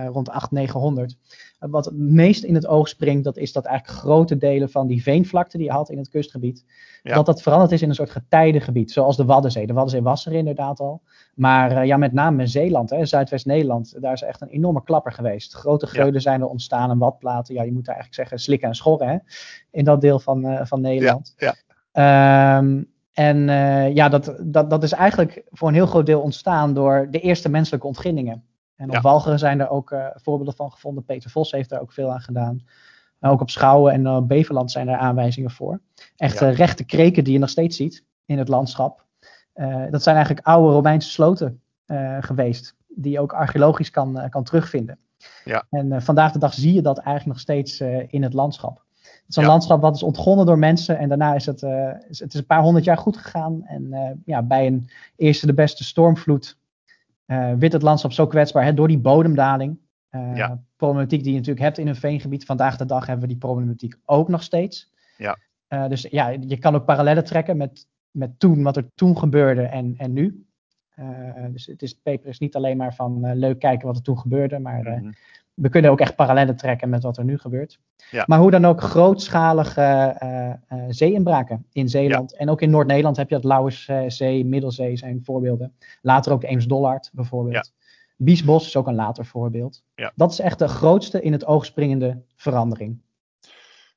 rond 0.08 0.30
800, 0.30 0.52
900. 0.52 1.18
Wat 1.60 1.86
het 1.86 1.98
meest 1.98 2.44
in 2.44 2.56
het 2.56 2.68
oog 2.68 2.88
springt, 2.88 3.24
dat 3.24 3.38
is 3.38 3.52
dat 3.52 3.66
eigenlijk 3.66 4.00
grote 4.00 4.38
delen 4.38 4.70
van 4.70 4.88
die 4.88 5.04
veenvlakte 5.04 5.58
die 5.58 5.66
je 5.66 5.72
had 5.72 5.90
in 5.90 5.98
het 5.98 6.10
kustgebied, 6.10 6.66
ja. 7.04 7.14
dat 7.16 7.26
dat 7.26 7.42
veranderd 7.42 7.72
is 7.72 7.82
in 7.82 7.90
een 7.90 7.96
soort 7.96 8.10
getijdengebied, 8.10 8.92
zoals 8.92 9.18
de 9.18 9.26
Waddenzee. 9.26 9.68
De 9.68 9.74
Waddenzee 9.74 10.02
was 10.02 10.26
er 10.26 10.34
inderdaad 10.34 10.80
al, 10.80 11.02
maar 11.36 11.72
uh, 11.72 11.86
ja, 11.86 11.98
met 11.98 12.14
name 12.14 12.48
Zeeland, 12.48 12.96
Zuidwest-Nederland, 13.02 14.02
daar 14.02 14.14
is 14.14 14.22
echt 14.22 14.42
een 14.42 14.48
enorme 14.48 14.84
klapper 14.84 15.12
geweest. 15.12 15.54
Grote 15.54 15.88
geuden 15.88 16.14
ja. 16.14 16.20
zijn 16.20 16.42
er 16.42 16.48
ontstaan 16.48 16.90
en 16.90 16.98
watplaten, 16.98 17.56
ja, 17.56 17.64
je 17.64 17.74
moet 17.74 17.86
daar 17.86 17.96
eigenlijk 17.96 18.22
zeggen 18.24 18.46
slikken 18.46 18.68
en 18.68 18.76
schorren, 18.76 19.08
hè, 19.08 19.18
in 19.72 19.86
dat 19.86 20.02
deel 20.02 20.20
van, 20.20 20.46
uh, 20.46 20.62
van 20.64 20.82
Nederland. 20.82 21.34
Ja, 21.38 21.56
ja. 21.94 22.58
Um, 22.58 22.96
en 23.14 23.38
uh, 23.38 23.96
ja, 23.96 24.10
dat, 24.10 24.36
dat, 24.44 24.70
dat 24.70 24.84
is 24.84 24.92
eigenlijk 24.92 25.44
voor 25.52 25.68
een 25.68 25.74
heel 25.74 25.86
groot 25.86 26.06
deel 26.06 26.22
ontstaan 26.22 26.74
door 26.74 27.08
de 27.12 27.20
eerste 27.20 27.50
menselijke 27.50 27.88
ontginningen. 27.88 28.44
En 28.78 28.88
op 28.88 28.94
ja. 28.94 29.02
Walcheren 29.02 29.40
zijn 29.40 29.60
er 29.60 29.70
ook 29.70 29.92
uh, 29.92 30.08
voorbeelden 30.14 30.56
van 30.56 30.72
gevonden. 30.72 31.04
Peter 31.04 31.30
Vos 31.30 31.52
heeft 31.52 31.70
daar 31.70 31.82
ook 31.82 31.92
veel 31.92 32.12
aan 32.12 32.22
gedaan. 32.22 32.62
Maar 33.20 33.32
ook 33.32 33.42
op 33.42 33.50
Schouwen 33.50 33.94
en 33.94 34.02
uh, 34.06 34.22
Beverland 34.22 34.72
zijn 34.72 34.88
er 34.88 34.98
aanwijzingen 34.98 35.52
voor. 35.52 35.80
Echt 36.16 36.40
ja. 36.40 36.50
rechte 36.50 36.84
kreken 36.84 37.24
die 37.24 37.34
je 37.34 37.40
nog 37.40 37.50
steeds 37.50 37.76
ziet 37.76 38.04
in 38.26 38.38
het 38.38 38.48
landschap. 38.48 39.06
Uh, 39.56 39.86
dat 39.90 40.04
zijn 40.04 40.16
eigenlijk 40.16 40.48
oude 40.48 40.74
Romeinse 40.74 41.10
sloten 41.10 41.62
geweest. 42.20 42.76
die 42.88 43.12
je 43.12 43.20
ook 43.20 43.34
archeologisch 43.34 43.90
kan, 43.90 44.30
kan 44.30 44.44
terugvinden. 44.44 44.98
Ja. 45.44 45.66
En 45.70 46.02
vandaag 46.02 46.32
de 46.32 46.40
dag 46.40 46.54
zie 46.54 46.74
je 46.74 46.82
dat 46.82 46.98
eigenlijk 46.98 47.28
nog 47.28 47.40
steeds 47.40 47.82
in 48.08 48.24
het 48.24 48.34
landschap. 48.34 48.84
Het 49.02 49.24
is 49.28 49.36
een 49.36 49.46
landschap 49.46 49.82
wat 49.82 49.96
is 49.96 50.04
ontgonnen 50.04 50.46
door 50.46 50.58
mensen 50.58 50.98
en 50.98 51.10
daarna 51.10 51.36
is 51.36 51.46
het, 51.46 51.62
het 52.08 52.34
is 52.34 52.34
een 52.34 52.46
paar 52.46 52.62
honderd 52.62 52.86
jaar 52.86 52.98
goed 52.98 53.18
gegaan. 53.18 53.66
En 53.66 54.22
ja, 54.26 54.42
bij 54.44 54.68
een 54.68 54.90
eerste 55.16 55.46
de 55.46 55.54
beste 55.54 55.84
stormvloed 55.84 56.58
werd 57.36 57.74
het 57.74 57.82
landschap 57.82 58.12
zo 58.12 58.28
kwetsbaar 58.28 58.64
hè, 58.64 58.74
door 58.74 58.88
die 58.88 58.98
bodemdaling. 58.98 59.78
Ja. 60.34 60.64
Problematiek 60.76 61.24
die 61.24 61.32
je 61.32 61.38
natuurlijk 61.38 61.66
hebt 61.66 61.78
in 61.78 61.88
een 61.88 61.96
veengebied. 61.96 62.46
Vandaag 62.46 62.78
de 62.78 62.86
dag 62.86 63.06
hebben 63.06 63.26
we 63.26 63.32
die 63.32 63.42
problematiek 63.42 63.96
ook 64.06 64.28
nog 64.28 64.44
steeds. 64.44 64.92
Ja. 65.18 65.38
Uh, 65.70 65.88
dus 65.88 66.02
ja, 66.02 66.28
je 66.28 66.58
kan 66.58 66.76
ook 66.76 66.86
parallellen 66.86 67.24
trekken 67.24 67.58
met, 67.58 67.88
met 68.12 68.40
toen, 68.40 68.64
wat 68.64 68.78
er 68.78 68.90
toen 68.96 69.18
gebeurde 69.18 69.62
en, 69.62 69.94
en 69.98 70.14
nu. 70.14 70.46
Uh, 71.00 71.46
dus 71.52 71.66
het 71.66 71.82
is, 71.82 71.94
paper 71.94 72.30
is 72.30 72.40
niet 72.40 72.56
alleen 72.56 72.78
maar 72.78 72.96
van 72.96 73.26
uh, 73.26 73.32
leuk 73.34 73.60
kijken 73.60 73.88
wat 73.88 73.96
er 73.96 74.02
toen 74.02 74.20
gebeurde, 74.20 74.60
maar 74.60 74.80
mm 74.80 74.98
-hmm. 74.98 75.14
We 75.58 75.70
kunnen 75.70 75.92
ook 75.92 76.00
echt 76.00 76.16
parallellen 76.16 76.56
trekken 76.56 76.90
met 76.90 77.04
wat 77.04 77.18
er 77.18 77.24
nu 77.24 77.38
gebeurt. 77.38 77.80
Ja. 78.12 78.24
Maar 78.28 78.40
hoe 78.40 78.52
dan 78.52 78.66
ook 78.66 78.82
grootschalige 78.82 80.60
zeeinbraken 80.90 81.66
in 81.72 81.90
Zeeland 81.90 82.32
Ja. 82.32 82.38
en 82.38 82.50
ook 82.50 82.62
in 82.62 82.70
Noord-Nederland 82.70 83.18
heb 83.18 83.30
je 83.30 83.36
het 83.36 83.44
Lauwerszee, 83.44 84.46
Middelzee 84.46 84.98
zijn 84.98 85.24
voorbeelden. 85.24 85.74
Later 86.02 86.32
ook 86.32 86.42
de 86.42 86.48
Eems-Dollard 86.48 87.10
bijvoorbeeld. 87.14 87.72
Ja. 87.76 87.90
Biesbos 88.16 88.66
is 88.68 88.76
ook 88.76 88.88
een 88.88 88.96
later 88.96 89.26
voorbeeld. 89.26 89.84
Dat 90.16 90.32
is 90.32 90.40
echt 90.40 90.60
de 90.60 90.68
grootste 90.68 91.22
in 91.22 91.32
het 91.32 91.46
oog 91.46 91.66
springende 91.66 92.22
verandering. 92.36 93.02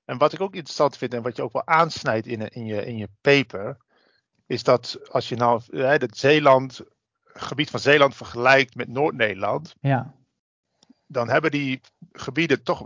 En 0.04 0.18
wat 0.18 0.32
ik 0.32 0.40
ook 0.40 0.54
interessant 0.54 0.96
vind 0.96 1.14
en 1.14 1.22
wat 1.22 1.36
je 1.36 1.42
ook 1.42 1.52
wel 1.52 1.66
aansnijdt 1.66 2.26
in, 2.26 2.48
in, 2.48 2.66
je, 2.66 2.86
in 2.86 2.96
je 2.96 3.08
paper, 3.20 3.76
is 4.46 4.62
dat 4.62 4.98
als 5.10 5.28
je 5.28 5.36
nou 5.36 5.60
hè, 5.70 5.86
het 5.86 6.18
Zeeland, 6.18 6.76
het 7.32 7.42
gebied 7.42 7.70
van 7.70 7.80
Zeeland 7.80 8.14
vergelijkt 8.14 8.74
met 8.74 8.88
Noord-Nederland, 8.88 9.74
Ja, 9.80 10.14
dan 11.10 11.28
hebben 11.28 11.50
die 11.50 11.80
gebieden 12.12 12.62
toch 12.62 12.84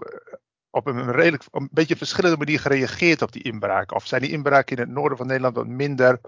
op 0.71 0.87
een 0.87 1.12
redelijk, 1.12 1.45
een 1.50 1.69
beetje 1.73 1.97
verschillende 1.97 2.37
manier 2.37 2.61
gereageerd 2.61 3.23
op 3.23 3.33
die 3.33 3.43
inbraken. 3.43 3.97
Of 3.97 4.07
zijn 4.07 4.23
die 4.23 4.31
inbraken 4.31 4.76
in 4.76 4.83
het 4.83 4.93
noorden 4.93 5.19
van 5.19 5.26
Nederland 5.26 5.57
wat 5.57 5.66
minder 5.66 6.21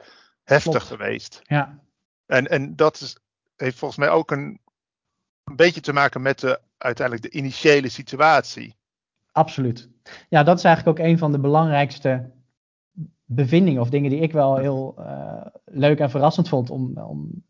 heftig 0.44 0.70
Klopt. 0.86 0.86
geweest? 0.86 1.40
ja, 1.42 1.78
En, 2.26 2.46
en 2.46 2.76
dat 2.76 3.00
is, 3.00 3.16
heeft 3.56 3.78
volgens 3.78 4.00
mij 4.00 4.10
ook 4.10 4.30
een, 4.30 4.60
een 5.44 5.56
beetje 5.56 5.80
te 5.80 5.92
maken 5.92 6.22
met 6.22 6.40
de, 6.40 6.60
uiteindelijk 6.78 7.32
de 7.32 7.38
initiële 7.38 7.88
situatie. 7.88 8.76
absoluut. 9.32 9.88
Ja, 10.28 10.42
dat 10.42 10.58
is 10.58 10.64
eigenlijk 10.64 10.98
ook 10.98 11.06
een 11.06 11.18
van 11.18 11.32
de 11.32 11.38
belangrijkste 11.40 12.30
bevindingen 13.24 13.80
of 13.80 13.88
dingen 13.88 14.10
die 14.10 14.20
ik 14.20 14.32
wel 14.32 14.56
heel 14.56 14.94
eh, 14.98 15.46
leuk 15.64 15.98
en 15.98 16.10
verrassend 16.10 16.48
vond 16.48 16.70
om, 16.70 16.98
om 16.98 17.44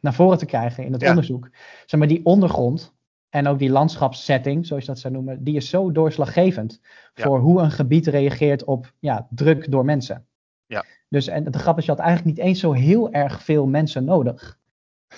naar 0.00 0.14
voren 0.14 0.38
te 0.38 0.46
krijgen 0.46 0.84
in 0.84 0.92
het 0.92 1.00
Ja. 1.02 1.08
onderzoek. 1.08 1.48
Zeg 1.86 2.00
maar 2.00 2.08
die 2.08 2.24
ondergrond 2.24 2.94
en 3.30 3.46
ook 3.46 3.58
die 3.58 3.70
landschapssetting, 3.70 4.66
zoals 4.66 4.82
je 4.84 4.88
dat 4.90 4.98
zou 5.00 5.14
noemen, 5.14 5.44
die 5.44 5.56
is 5.56 5.68
zo 5.68 5.92
doorslaggevend 5.92 6.80
Ja. 7.14 7.24
voor 7.24 7.38
hoe 7.40 7.60
een 7.60 7.70
gebied 7.70 8.06
reageert 8.06 8.64
op 8.64 8.92
ja, 8.98 9.26
druk 9.30 9.70
door 9.70 9.84
mensen. 9.84 10.26
Ja. 10.66 10.84
Dus 11.08 11.26
en 11.28 11.44
de 11.50 11.58
grap 11.58 11.78
is, 11.78 11.84
je 11.84 11.90
had 11.90 12.00
eigenlijk 12.00 12.36
niet 12.36 12.46
eens 12.46 12.60
zo 12.60 12.72
heel 12.72 13.12
erg 13.12 13.42
veel 13.42 13.66
mensen 13.66 14.04
nodig. 14.04 14.58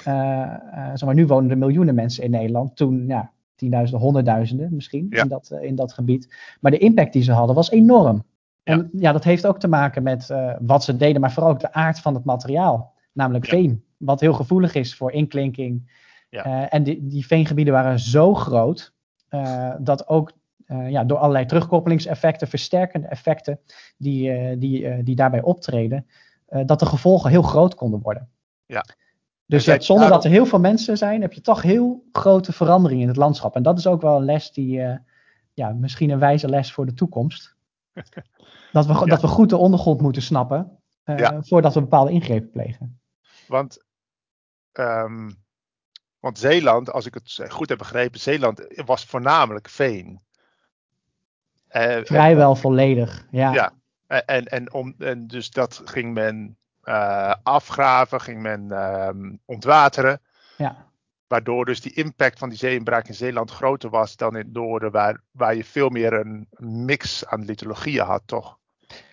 Eh, 0.05 0.57
zeg 0.95 1.05
maar, 1.05 1.15
nu 1.15 1.27
wonen 1.27 1.51
er 1.51 1.59
miljoenen 1.59 1.95
mensen 1.95 2.25
in 2.25 2.31
Nederland. 2.31 2.77
Toen, 2.77 3.05
ja, 3.07 3.33
tienduizenden, 3.55 4.05
honderdduizenden 4.05 4.75
misschien 4.75 5.07
Ja. 5.11 5.23
in, 5.23 5.29
dat, 5.29 5.51
eh, 5.51 5.63
in 5.63 5.75
dat 5.75 5.93
gebied. 5.93 6.35
Maar 6.61 6.71
de 6.71 6.79
impact 6.79 7.13
die 7.13 7.23
ze 7.23 7.33
hadden 7.33 7.55
was 7.57 7.71
enorm. 7.71 8.25
En 8.63 8.89
ja, 8.93 9.13
dat 9.13 9.25
heeft 9.25 9.47
ook 9.47 9.59
te 9.59 9.69
maken 9.69 10.03
met 10.03 10.35
wat 10.61 10.85
ze 10.85 10.97
deden, 10.97 11.21
maar 11.21 11.33
vooral 11.33 11.53
ook 11.53 11.61
de 11.61 11.73
aard 11.73 11.99
van 11.99 12.15
het 12.15 12.25
materiaal. 12.25 12.93
Namelijk 13.13 13.45
Ja. 13.45 13.51
veen, 13.51 13.85
wat 13.97 14.21
heel 14.21 14.33
gevoelig 14.33 14.75
is 14.75 14.95
voor 14.95 15.13
inklinking. 15.13 16.01
Ja. 16.33 16.45
Eh, 16.45 16.67
en 16.75 16.83
die, 16.83 17.07
die 17.07 17.27
veengebieden 17.27 17.73
waren 17.75 17.99
zo 17.99 18.35
groot 18.35 18.93
eh, 19.29 19.75
dat 19.79 20.09
ook 20.09 20.33
eh, 20.67 20.91
ja, 20.91 21.05
door 21.05 21.19
allerlei 21.19 21.47
terugkoppelingseffecten, 21.47 22.49
versterkende 22.49 23.07
effecten 23.09 23.61
die, 23.97 24.59
die, 24.59 25.03
die 25.03 25.17
daarbij 25.17 25.43
optreden, 25.43 26.07
dat 26.67 26.79
de 26.79 26.87
gevolgen 26.87 27.31
heel 27.31 27.43
groot 27.43 27.75
konden 27.75 28.01
worden. 28.01 28.29
Ja. 28.67 28.85
Dus 29.47 29.65
zonder 29.65 30.09
dat 30.09 30.25
er 30.25 30.31
heel 30.31 30.47
veel 30.47 30.61
mensen 30.61 30.99
zijn, 30.99 31.21
heb 31.21 31.33
je 31.33 31.41
toch 31.41 31.63
heel 31.63 32.05
grote 32.13 32.53
veranderingen 32.53 33.03
in 33.03 33.09
het 33.09 33.17
landschap. 33.17 33.57
En 33.57 33.63
dat 33.63 33.79
is 33.79 33.87
ook 33.87 34.03
wel 34.03 34.17
een 34.17 34.25
les 34.25 34.53
die, 34.53 34.83
ja, 35.53 35.73
misschien 35.73 36.11
een 36.11 36.19
wijze 36.19 36.49
les 36.49 36.73
voor 36.73 36.87
de 36.87 36.95
toekomst. 36.95 37.57
Dat 38.73 38.87
we, 38.87 38.93
Ja. 38.93 39.05
dat 39.05 39.21
we 39.21 39.27
goed 39.27 39.49
de 39.49 39.57
ondergrond 39.57 40.01
moeten 40.01 40.23
snappen 40.23 40.79
Ja. 41.05 41.43
voordat 41.43 41.75
we 41.75 41.81
bepaalde 41.81 42.11
ingrepen 42.11 42.51
plegen. 42.51 43.01
Want, 43.49 43.85
ehm, 44.73 45.31
want 46.23 46.39
Zeeland, 46.39 46.93
als 46.93 47.07
ik 47.07 47.15
het 47.15 47.41
goed 47.49 47.69
heb 47.69 47.79
begrepen, 47.79 48.21
Zeeland 48.21 48.67
was 48.85 49.05
voornamelijk 49.05 49.69
veen. 49.69 50.21
Eh, 51.69 51.99
Vrijwel 52.05 52.55
volledig. 52.57 53.27
Ja, 53.31 53.53
Ja. 53.53 53.73
En, 54.07 54.25
en, 54.27 54.45
en, 54.45 54.73
om, 54.73 54.95
en 54.99 55.27
dus 55.27 55.51
dat 55.51 55.83
ging 55.85 56.15
men 56.15 56.57
eh, 56.83 57.35
afgraven, 57.43 58.21
ging 58.21 58.43
men 58.43 58.73
ehm, 58.73 59.33
ontwateren. 59.45 60.21
ja. 60.57 60.91
Waardoor 61.27 61.65
dus 61.65 61.81
die 61.81 61.93
impact 61.95 62.39
van 62.39 62.49
die 62.49 62.59
zeeinbraak 62.59 63.09
in 63.09 63.15
Zeeland 63.15 63.51
groter 63.51 63.91
was 63.91 64.17
dan 64.17 64.37
in 64.37 64.45
het 64.45 64.53
noorden, 64.53 64.91
waar, 64.91 65.21
waar 65.31 65.55
je 65.55 65.65
veel 65.65 65.89
meer 65.89 66.13
een 66.13 66.47
mix 66.59 67.27
aan 67.27 67.45
lithologieën 67.45 68.05
had, 68.05 68.23
toch? 68.27 68.59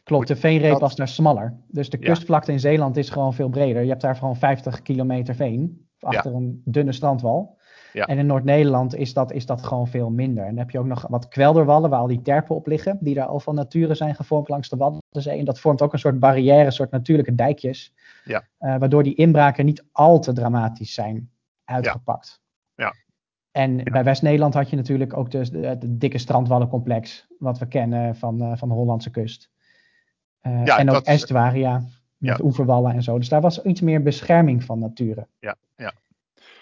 klopt. 0.04 0.28
De 0.28 0.36
veenreep 0.36 0.72
dat- 0.72 0.80
was 0.82 0.96
daar 0.96 1.08
smaller. 1.08 1.54
Dus 1.68 1.90
de 1.90 1.98
Ja. 2.00 2.06
kustvlakte 2.08 2.52
in 2.52 2.60
Zeeland 2.60 2.98
is 2.98 3.10
gewoon 3.10 3.34
veel 3.34 3.50
breder. 3.50 3.82
Je 3.84 3.90
hebt 3.90 4.02
daar 4.02 4.16
gewoon 4.16 4.36
50 4.38 4.82
kilometer 4.82 5.36
veen 5.36 5.89
achter 6.00 6.34
een 6.34 6.62
dunne 6.66 6.92
strandwal. 6.92 7.58
Ja. 7.94 8.06
En 8.06 8.18
in 8.18 8.26
Noord-Nederland 8.26 8.96
is 8.96 9.14
dat, 9.14 9.32
is 9.32 9.46
dat 9.46 9.64
gewoon 9.64 9.88
veel 9.88 10.10
minder. 10.10 10.44
En 10.44 10.50
dan 10.50 10.60
heb 10.60 10.70
je 10.70 10.80
ook 10.80 10.86
nog 10.86 11.08
wat 11.08 11.28
kwelderwallen 11.28 11.90
waar 11.90 12.00
al 12.00 12.08
die 12.08 12.22
terpen 12.22 12.56
op 12.56 12.68
liggen, 12.68 12.98
die 13.02 13.16
daar 13.16 13.26
al 13.26 13.40
van 13.40 13.56
nature 13.56 13.96
zijn 13.96 14.16
gevormd 14.16 14.50
langs 14.50 14.70
de 14.70 14.76
Waddenzee. 14.76 15.40
En 15.40 15.46
dat 15.46 15.60
vormt 15.60 15.82
ook 15.82 15.94
een 15.94 16.00
soort 16.00 16.20
barrière, 16.20 16.66
een 16.66 16.72
soort 16.72 16.92
natuurlijke 16.92 17.36
dijkjes. 17.36 17.94
Ja. 18.26 18.48
Eh, 18.58 18.78
waardoor 18.78 19.04
die 19.04 19.16
inbraken 19.16 19.66
niet 19.66 19.86
al 19.92 20.20
te 20.20 20.34
dramatisch 20.34 20.94
zijn 20.94 21.30
uitgepakt. 21.64 22.42
Ja. 22.76 22.94
En 23.52 23.84
bij 23.84 24.04
West-Nederland 24.04 24.54
had 24.54 24.70
je 24.70 24.76
natuurlijk 24.76 25.18
ook 25.18 25.32
dus 25.32 25.52
de, 25.52 25.78
de 25.78 25.98
dikke 25.98 26.18
strandwallencomplex, 26.18 27.28
wat 27.40 27.60
we 27.60 27.68
kennen 27.68 28.16
van, 28.16 28.42
eh, 28.42 28.52
van 28.56 28.68
de 28.68 28.74
Hollandse 28.74 29.10
kust. 29.10 29.50
Eh, 30.40 30.80
en 30.80 30.88
ook 30.88 30.96
dat 30.96 31.06
estuaria, 31.06 31.84
met 32.20 32.38
Ja. 32.38 32.44
oeverwallen 32.46 32.94
en 32.94 33.04
zo. 33.04 33.18
Dus 33.18 33.30
daar 33.30 33.42
was 33.42 33.64
iets 33.64 33.82
meer 33.82 34.02
bescherming 34.04 34.64
van 34.64 34.80
nature. 34.80 35.28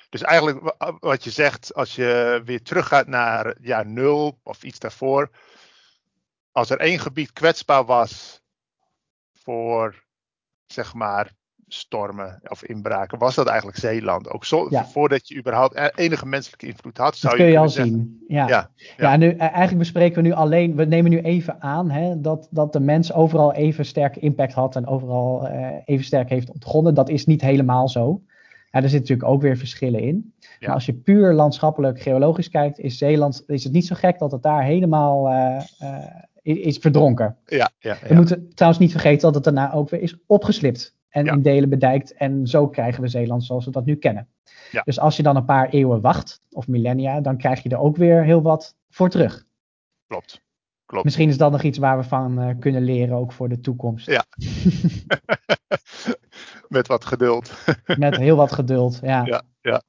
Dus 0.09 0.21
eigenlijk 0.21 0.59
wa- 0.77 0.97
wat 0.99 1.23
je 1.23 1.29
zegt, 1.29 1.73
als 1.73 1.95
je 1.95 2.41
weer 2.45 2.61
teruggaat 2.61 3.07
naar 3.07 3.55
jaar 3.61 3.85
nul 3.85 4.39
of 4.43 4.63
iets 4.63 4.79
daarvoor. 4.79 5.29
Als 6.51 6.69
er 6.69 6.79
één 6.79 6.99
gebied 6.99 7.33
kwetsbaar 7.33 7.85
was 7.85 8.41
voor, 9.33 10.03
zeg 10.65 10.93
maar, 10.93 11.31
stormen 11.67 12.39
of 12.47 12.63
inbraken, 12.63 13.17
was 13.19 13.35
dat 13.35 13.47
eigenlijk 13.47 13.77
Zeeland. 13.77 14.29
Ook 14.29 14.45
zo, 14.45 14.67
Ja. 14.69 14.85
voordat 14.85 15.27
je 15.27 15.37
überhaupt 15.37 15.75
e- 15.75 15.89
enige 15.95 16.25
menselijke 16.25 16.67
invloed 16.67 16.97
had, 16.97 17.07
Dat 17.07 17.17
zou 17.17 17.35
kun 17.35 17.45
je 17.45 17.57
al 17.57 17.69
zeggen. 17.69 17.93
zien. 17.93 18.23
Ja. 18.27 18.47
Ja, 18.47 18.69
Ja, 18.97 19.17
nu, 19.17 19.29
eh, 19.29 19.41
eigenlijk 19.41 19.77
bespreken 19.77 20.21
we 20.21 20.27
nu 20.27 20.33
alleen, 20.33 20.75
we 20.75 20.85
nemen 20.85 21.11
nu 21.11 21.21
even 21.21 21.61
aan 21.61 21.89
hè, 21.91 22.21
dat, 22.21 22.47
dat 22.51 22.73
de 22.73 22.79
mens 22.79 23.13
overal 23.13 23.53
even 23.53 23.85
sterke 23.85 24.19
impact 24.19 24.53
had 24.53 24.75
en 24.75 24.87
overal 24.87 25.47
eh, 25.47 25.67
even 25.85 26.05
sterk 26.05 26.29
heeft 26.29 26.51
ontgonnen. 26.51 26.93
Dat 26.93 27.09
is 27.09 27.25
niet 27.25 27.41
helemaal 27.41 27.89
zo. 27.89 28.21
Ja, 28.71 28.83
er 28.83 28.89
zitten 28.89 28.99
natuurlijk 28.99 29.29
ook 29.29 29.41
weer 29.41 29.57
verschillen 29.57 29.99
in. 29.99 30.33
Maar 30.59 30.69
als 30.73 30.85
je 30.85 30.93
puur 30.93 31.33
landschappelijk 31.33 32.01
geologisch 32.01 32.49
kijkt, 32.49 32.79
is 32.79 32.97
Zeeland, 32.97 33.43
is 33.47 33.63
het 33.63 33.73
niet 33.73 33.85
zo 33.85 33.95
gek 33.95 34.19
dat 34.19 34.31
het 34.31 34.43
daar 34.43 34.63
helemaal 34.63 35.27
eh, 35.29 35.61
eh, 35.79 36.65
is, 36.65 36.77
verdronken. 36.77 37.37
Ja, 37.45 37.69
ja, 37.79 37.97
We 38.01 38.07
ja. 38.09 38.15
moeten 38.15 38.49
trouwens 38.53 38.81
niet 38.81 38.91
vergeten 38.91 39.21
dat 39.21 39.35
het 39.35 39.43
daarna 39.43 39.73
ook 39.73 39.89
weer 39.89 40.01
is 40.01 40.17
opgeslipt. 40.25 40.95
En 41.17 41.25
Ja. 41.25 41.31
in 41.33 41.41
delen 41.41 41.69
bedijkt. 41.69 42.13
En 42.13 42.47
zo 42.47 42.67
krijgen 42.67 43.01
we 43.01 43.07
Zeeland 43.07 43.43
zoals 43.43 43.65
we 43.65 43.71
dat 43.71 43.85
nu 43.85 43.95
kennen. 43.95 44.27
Ja. 44.71 44.81
Dus 44.83 44.99
als 44.99 45.17
je 45.17 45.23
dan 45.23 45.35
een 45.35 45.45
paar 45.45 45.69
eeuwen 45.69 46.01
wacht, 46.01 46.41
of 46.51 46.67
millennia, 46.67 47.21
dan 47.21 47.37
krijg 47.37 47.63
je 47.63 47.69
er 47.69 47.77
ook 47.79 47.97
weer 47.97 48.23
heel 48.23 48.41
wat 48.41 48.75
voor 48.89 49.09
terug. 49.09 49.45
klopt. 50.07 50.45
Klopt. 50.85 51.05
Misschien 51.05 51.29
is 51.29 51.37
dat 51.37 51.51
nog 51.51 51.61
iets 51.63 51.77
waar 51.77 51.97
we 51.97 52.03
van 52.03 52.39
eh, 52.41 52.55
kunnen 52.59 52.83
leren, 52.83 53.15
ook 53.17 53.31
voor 53.31 53.49
de 53.49 53.59
toekomst. 53.59 54.05
Ja. 54.05 54.25
Met 56.67 56.87
wat 56.87 57.05
geduld. 57.05 57.51
Met 57.97 58.15
heel 58.17 58.35
wat 58.35 58.51
geduld. 58.51 58.99
Ja. 59.01 59.43
Ja. 59.61 59.81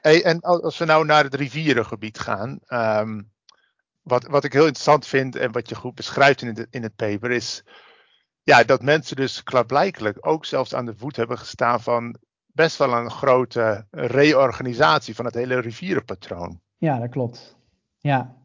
Hey, 0.00 0.24
en 0.24 0.40
als 0.40 0.78
we 0.78 0.84
nou 0.84 1.04
naar 1.04 1.24
het 1.24 1.34
rivierengebied 1.34 2.18
gaan. 2.18 2.58
ehm, 2.66 3.22
wat, 4.02 4.26
wat 4.26 4.44
ik 4.44 4.52
heel 4.52 4.64
interessant 4.64 5.06
vind 5.06 5.36
en 5.36 5.52
wat 5.52 5.68
je 5.68 5.74
goed 5.74 5.94
beschrijft 5.94 6.42
in 6.42 6.66
in 6.70 6.82
het 6.82 6.96
paper 6.96 7.30
is. 7.30 7.64
Ja, 8.50 8.64
dat 8.64 8.82
mensen 8.82 9.16
dus 9.16 9.42
klaarblijkelijk 9.42 10.18
ook 10.20 10.44
zelfs 10.44 10.74
aan 10.74 10.86
de 10.86 10.94
voet 10.96 11.16
hebben 11.16 11.38
gestaan 11.38 11.80
van 11.80 12.16
best 12.46 12.78
wel 12.78 12.92
een 12.92 13.10
grote 13.10 13.86
reorganisatie 13.90 15.14
van 15.14 15.24
het 15.24 15.34
hele 15.34 15.60
rivierenpatroon. 15.60 16.60
Ja, 16.76 16.98
dat 16.98 17.10
klopt. 17.10 17.56
Ja. 17.98 18.36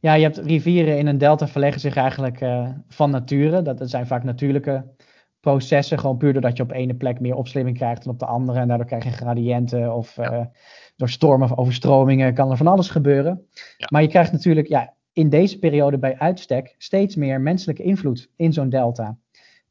ja, 0.00 0.14
je 0.14 0.22
hebt 0.22 0.36
rivieren 0.36 0.98
in 0.98 1.06
een 1.06 1.18
delta 1.18 1.48
verleggen 1.48 1.80
zich 1.80 1.96
eigenlijk 1.96 2.40
eh, 2.40 2.68
van 2.88 3.10
nature. 3.10 3.62
Dat, 3.62 3.78
dat 3.78 3.90
zijn 3.90 4.06
vaak 4.06 4.24
natuurlijke 4.24 4.94
processen, 5.40 5.98
gewoon 5.98 6.16
puur 6.16 6.32
doordat 6.32 6.56
je 6.56 6.62
op 6.62 6.72
ene 6.72 6.94
plek 6.94 7.20
meer 7.20 7.34
opslimming 7.34 7.76
krijgt 7.76 8.04
dan 8.04 8.12
op 8.12 8.18
de 8.18 8.26
andere. 8.26 8.60
En 8.60 8.68
daardoor 8.68 8.86
krijg 8.86 9.04
je 9.04 9.10
gradiënten 9.10 9.94
of 9.94 10.18
eh, 10.18 10.44
door 10.96 11.08
stormen 11.08 11.50
of 11.50 11.58
overstromingen 11.58 12.34
kan 12.34 12.50
er 12.50 12.56
van 12.56 12.66
alles 12.66 12.88
gebeuren. 12.88 13.46
Ja. 13.76 13.86
Maar 13.90 14.02
je 14.02 14.08
krijgt 14.08 14.32
natuurlijk 14.32 14.68
ja, 14.68 14.94
in 15.12 15.28
deze 15.28 15.58
periode 15.58 15.98
bij 15.98 16.18
uitstek 16.18 16.74
steeds 16.78 17.16
meer 17.16 17.40
menselijke 17.40 17.82
invloed 17.82 18.30
in 18.36 18.52
zo'n 18.52 18.68
delta. 18.68 19.18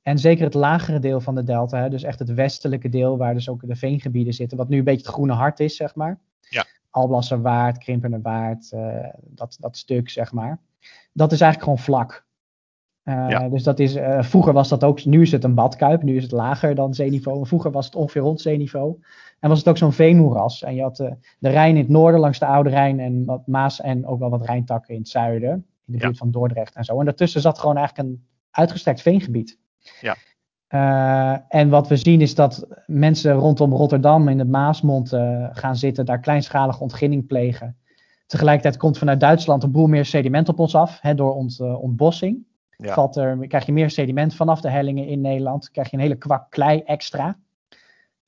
En 0.04 0.18
zeker 0.20 0.44
het 0.44 0.54
lagere 0.54 1.00
deel 1.00 1.22
van 1.22 1.36
de 1.36 1.44
delta, 1.44 1.82
hè, 1.82 1.90
dus 1.90 2.04
echt 2.04 2.20
het 2.20 2.34
westelijke 2.34 2.90
deel 2.90 3.18
waar 3.18 3.34
dus 3.34 3.50
ook 3.50 3.68
de 3.68 3.76
veengebieden 3.76 4.34
zitten, 4.34 4.58
wat 4.58 4.70
nu 4.70 4.78
een 4.78 4.84
beetje 4.84 5.06
het 5.06 5.14
groene 5.14 5.34
hart 5.34 5.60
is, 5.60 5.76
zeg 5.76 5.96
maar. 5.96 6.20
Ja. 6.50 6.66
Alblasserwaard, 6.90 7.78
Krimpenerwaard, 7.78 8.72
uh, 8.74 9.06
dat, 9.22 9.58
dat 9.60 9.78
stuk, 9.78 10.10
zeg 10.10 10.32
maar. 10.32 10.60
Dat 11.14 11.32
is 11.32 11.42
eigenlijk 11.42 11.64
gewoon 11.64 11.86
vlak. 11.86 12.26
Uh, 13.04 13.26
Ja. 13.30 13.50
Dus 13.50 13.64
dat 13.64 13.80
is, 13.80 13.96
uh, 13.96 14.24
vroeger 14.24 14.54
was 14.54 14.70
dat 14.70 14.84
ook, 14.84 15.06
nu 15.06 15.22
is 15.22 15.32
het 15.32 15.44
een 15.44 15.54
badkuip, 15.54 16.04
nu 16.04 16.16
is 16.16 16.24
het 16.24 16.32
lager 16.32 16.76
dan 16.76 16.94
zeeniveau. 16.94 17.46
Vroeger 17.48 17.72
was 17.72 17.86
het 17.86 17.96
ongeveer 17.96 18.22
rond 18.22 18.42
zeeniveau. 18.42 19.00
En 19.40 19.50
was 19.50 19.58
het 19.58 19.68
ook 19.68 19.78
zo'n 19.78 19.92
veenmoeras. 19.94 20.64
En 20.64 20.76
je 20.76 20.82
had 20.82 20.96
de 21.40 21.50
Rijn 21.50 21.76
in 21.76 21.82
het 21.82 21.90
noorden 21.90 22.20
langs 22.20 22.40
de 22.40 22.46
Oude 22.46 22.70
Rijn 22.70 23.00
en 23.00 23.26
wat 23.26 23.48
Maas 23.48 23.82
en 23.82 24.06
ook 24.08 24.20
wel 24.20 24.30
wat 24.30 24.46
Rijntakken 24.46 24.94
in 24.94 25.00
het 25.00 25.10
zuiden. 25.10 25.50
In 25.52 25.64
de 25.86 25.98
buurt 25.98 26.12
Ja. 26.12 26.18
van 26.18 26.32
Dordrecht 26.32 26.76
en 26.76 26.84
zo. 26.84 27.00
En 27.00 27.06
daartussen 27.06 27.42
zat 27.42 27.60
gewoon 27.60 27.78
eigenlijk 27.78 28.08
een 28.08 28.26
uitgestrekt 28.52 29.02
veengebied. 29.02 29.62
Ja. 30.02 30.16
Uh, 30.70 31.38
en 31.48 31.70
wat 31.70 31.88
we 31.88 31.96
zien 31.96 32.22
is 32.22 32.36
dat 32.36 32.68
mensen 32.86 33.34
rondom 33.34 33.74
Rotterdam 33.74 34.28
in 34.28 34.38
de 34.38 34.46
Maasmond 34.46 35.14
uh, 35.14 35.48
gaan 35.52 35.76
zitten, 35.76 36.06
daar 36.06 36.20
kleinschalige 36.20 36.80
ontginning 36.80 37.28
plegen. 37.28 37.78
Tegelijkertijd 38.26 38.78
komt 38.78 38.98
vanuit 38.98 39.20
Duitsland 39.20 39.64
een 39.64 39.72
boel 39.72 39.88
meer 39.88 40.06
sediment 40.06 40.50
op 40.50 40.60
ons 40.60 40.76
af, 40.76 41.02
hè, 41.02 41.16
door 41.16 41.36
ont, 41.36 41.60
uh, 41.62 41.82
ontbossing. 41.82 42.46
Ja. 42.78 42.94
Valt 42.94 43.16
er, 43.16 43.48
krijg 43.48 43.66
je 43.66 43.72
meer 43.72 43.90
sediment 43.90 44.36
vanaf 44.36 44.62
de 44.62 44.70
hellingen 44.70 45.08
in 45.08 45.22
Nederland, 45.22 45.72
krijg 45.72 45.90
je 45.90 45.98
een 45.98 46.04
hele 46.04 46.16
kwak 46.16 46.50
klei 46.50 46.82
extra. 46.86 47.38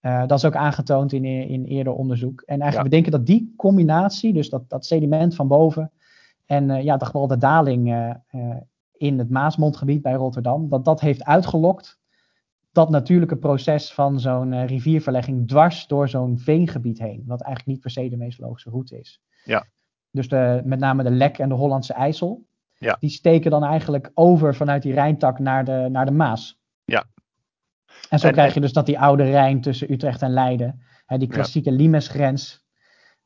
Dat 0.02 0.32
is 0.32 0.46
ook 0.46 0.56
aangetoond 0.56 1.14
in, 1.14 1.26
in 1.26 1.66
eerder 1.66 1.94
onderzoek. 1.94 2.42
En 2.42 2.62
eigenlijk 2.62 2.76
Ja. 2.76 2.84
we 2.84 2.90
denken 2.90 3.12
dat 3.12 3.26
die 3.26 3.54
combinatie, 3.58 4.34
dus 4.34 4.50
dat, 4.50 4.70
dat 4.70 4.86
sediment 4.86 5.36
van 5.36 5.48
boven 5.48 5.92
en 6.46 6.84
ja, 6.84 6.98
de 6.98 7.38
daling 7.38 8.16
in 9.06 9.20
het 9.20 9.30
Maasmondgebied 9.30 10.02
bij 10.02 10.14
Rotterdam, 10.14 10.70
dat 10.70 10.86
dat 10.86 11.02
heeft 11.02 11.24
uitgelokt 11.24 12.00
dat 12.72 12.90
natuurlijke 12.90 13.38
proces 13.38 13.94
van 13.94 14.20
zo'n 14.20 14.52
uh, 14.52 14.66
rivierverlegging 14.66 15.48
dwars 15.48 15.88
door 15.88 16.10
zo'n 16.10 16.38
veengebied 16.40 17.00
heen. 17.00 17.24
Wat 17.26 17.42
eigenlijk 17.42 17.72
niet 17.74 17.80
per 17.82 17.92
se 17.92 18.10
de 18.10 18.18
meest 18.18 18.40
logische 18.40 18.70
route 18.70 19.00
is. 19.00 19.22
Ja. 19.44 19.66
Dus 20.12 20.28
de, 20.28 20.62
met 20.66 20.80
name 20.80 21.04
de 21.04 21.12
Lek 21.12 21.38
en 21.38 21.50
de 21.50 21.56
Hollandse 21.56 21.94
IJssel. 21.94 22.46
Ja. 22.78 22.98
Die 23.00 23.10
steken 23.10 23.52
dan 23.52 23.64
eigenlijk 23.64 24.12
over 24.14 24.56
vanuit 24.56 24.82
die 24.82 24.94
Rijntak 24.94 25.40
naar 25.40 25.66
de, 25.66 25.88
naar 25.92 26.06
de 26.06 26.12
Maas. 26.12 26.60
Ja. 26.86 27.06
En 28.10 28.20
zo 28.20 28.28
En- 28.28 28.34
krijg 28.34 28.54
je 28.54 28.62
dus 28.62 28.74
dat 28.74 28.86
die 28.86 29.00
oude 29.00 29.24
Rijn 29.24 29.62
tussen 29.62 29.92
Utrecht 29.92 30.22
en 30.22 30.32
Leiden, 30.32 30.82
hè, 31.06 31.18
die 31.18 31.28
Ja. 31.28 31.34
klassieke 31.34 31.72
Limesgrens, 31.72 32.64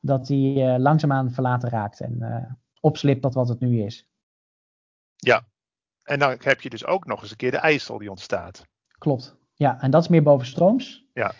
dat 0.00 0.26
die 0.26 0.58
uh, 0.58 0.74
langzaamaan 0.78 1.30
verlaten 1.30 1.68
raakt 1.68 2.00
en 2.00 2.16
uh, 2.20 2.52
opslipt 2.80 3.22
tot 3.22 3.34
wat 3.34 3.48
het 3.48 3.60
nu 3.60 3.82
is. 3.82 4.08
En 6.10 6.18
dan 6.18 6.36
heb 6.38 6.60
je 6.60 6.70
dus 6.70 6.86
ook 6.86 7.06
nog 7.06 7.22
eens 7.22 7.30
een 7.30 7.36
keer 7.36 7.50
de 7.50 7.56
IJssel 7.56 7.98
die 7.98 8.10
ontstaat. 8.10 8.66
Klopt. 8.98 9.36
Ja, 9.54 9.80
en 9.80 9.90
dat 9.90 10.02
is 10.02 10.08
meer 10.08 10.22
bovenstrooms. 10.22 11.04
Ja. 11.12 11.32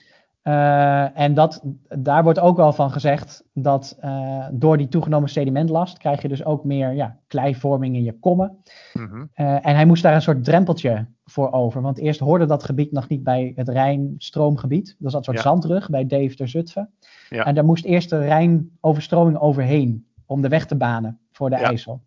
Uh, 0.43 1.19
en 1.19 1.35
dat, 1.35 1.61
daar 1.89 2.23
wordt 2.23 2.39
ook 2.39 2.57
wel 2.57 2.73
van 2.73 2.91
gezegd 2.91 3.45
dat 3.53 3.99
uh, 4.05 4.47
door 4.53 4.77
die 4.77 4.89
toegenomen 4.89 5.29
sedimentlast 5.29 5.99
krijg 5.99 6.23
je 6.23 6.29
dus 6.29 6.45
ook 6.45 6.65
meer 6.65 6.93
ja, 6.93 7.19
kleivorming 7.27 7.95
in 7.95 8.03
je 8.03 8.19
kommen. 8.19 8.63
Mhm. 8.93 9.17
Uh, 9.17 9.67
en 9.67 9.75
hij 9.75 9.85
moest 9.85 10.03
daar 10.03 10.15
een 10.15 10.23
soort 10.23 10.45
drempeltje 10.45 11.07
voor 11.25 11.53
over. 11.53 11.83
Want 11.83 11.99
eerst 11.99 12.21
hoorde 12.21 12.47
dat 12.47 12.65
gebied 12.65 12.93
nog 12.93 13.09
niet 13.09 13.23
bij 13.25 13.53
het 13.57 13.69
Rijnstroomgebied. 13.69 14.97
Dat 14.99 15.09
is 15.09 15.15
een 15.15 15.25
soort 15.25 15.37
Ja. 15.37 15.43
zandrug 15.43 15.89
bij 15.91 16.07
Deventer 16.07 16.49
Zutphen. 16.49 16.91
Ja. 17.29 17.45
En 17.45 17.55
daar 17.55 17.65
moest 17.65 17.85
eerst 17.85 18.11
de 18.11 18.19
Rijnoverstroming 18.19 19.39
overheen 19.39 20.07
om 20.27 20.43
de 20.43 20.49
weg 20.49 20.67
te 20.67 20.77
banen 20.77 21.21
voor 21.33 21.51
de. 21.51 21.57
IJssel. 21.57 22.01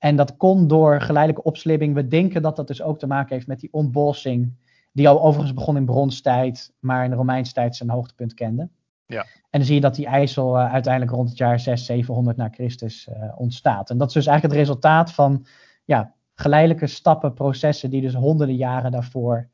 En 0.00 0.16
dat 0.16 0.36
kon 0.36 0.68
door 0.68 1.00
geleidelijke 1.00 1.48
opslibbing. 1.48 1.94
We 1.94 2.08
denken 2.08 2.42
dat 2.42 2.56
dat 2.56 2.66
dus 2.66 2.82
ook 2.82 2.98
te 2.98 3.06
maken 3.06 3.34
heeft 3.34 3.46
met 3.46 3.60
die 3.60 3.72
ontbossing. 3.72 4.52
Die 4.92 5.08
al 5.08 5.22
overigens 5.22 5.54
begon 5.54 5.76
in 5.76 5.84
bronstijd, 5.84 6.72
maar 6.78 7.04
in 7.04 7.10
de 7.10 7.16
Romeinse 7.16 7.52
tijd 7.52 7.76
zijn 7.76 7.90
hoogtepunt 7.90 8.34
kende. 8.34 8.68
Ja. 9.06 9.20
En 9.22 9.58
dan 9.58 9.64
zie 9.64 9.74
je 9.74 9.80
dat 9.80 9.94
die 9.94 10.06
IJssel 10.06 10.56
uh, 10.56 10.72
uiteindelijk 10.72 11.12
rond 11.12 11.28
het 11.28 11.38
jaar 11.38 11.60
600, 11.60 11.86
700 11.86 12.36
na 12.36 12.48
Christus 12.48 13.08
uh, 13.08 13.32
ontstaat. 13.36 13.90
En 13.90 13.98
dat 13.98 14.08
is 14.08 14.14
dus 14.14 14.26
eigenlijk 14.26 14.58
het 14.58 14.66
resultaat 14.68 15.12
van 15.12 15.46
ja, 15.84 16.14
geleidelijke 16.34 16.86
stappen, 16.86 17.34
processen 17.34 17.90
die 17.90 18.00
dus 18.00 18.14
honderden 18.14 18.56
jaren 18.56 18.90
daarvoor 18.90 19.48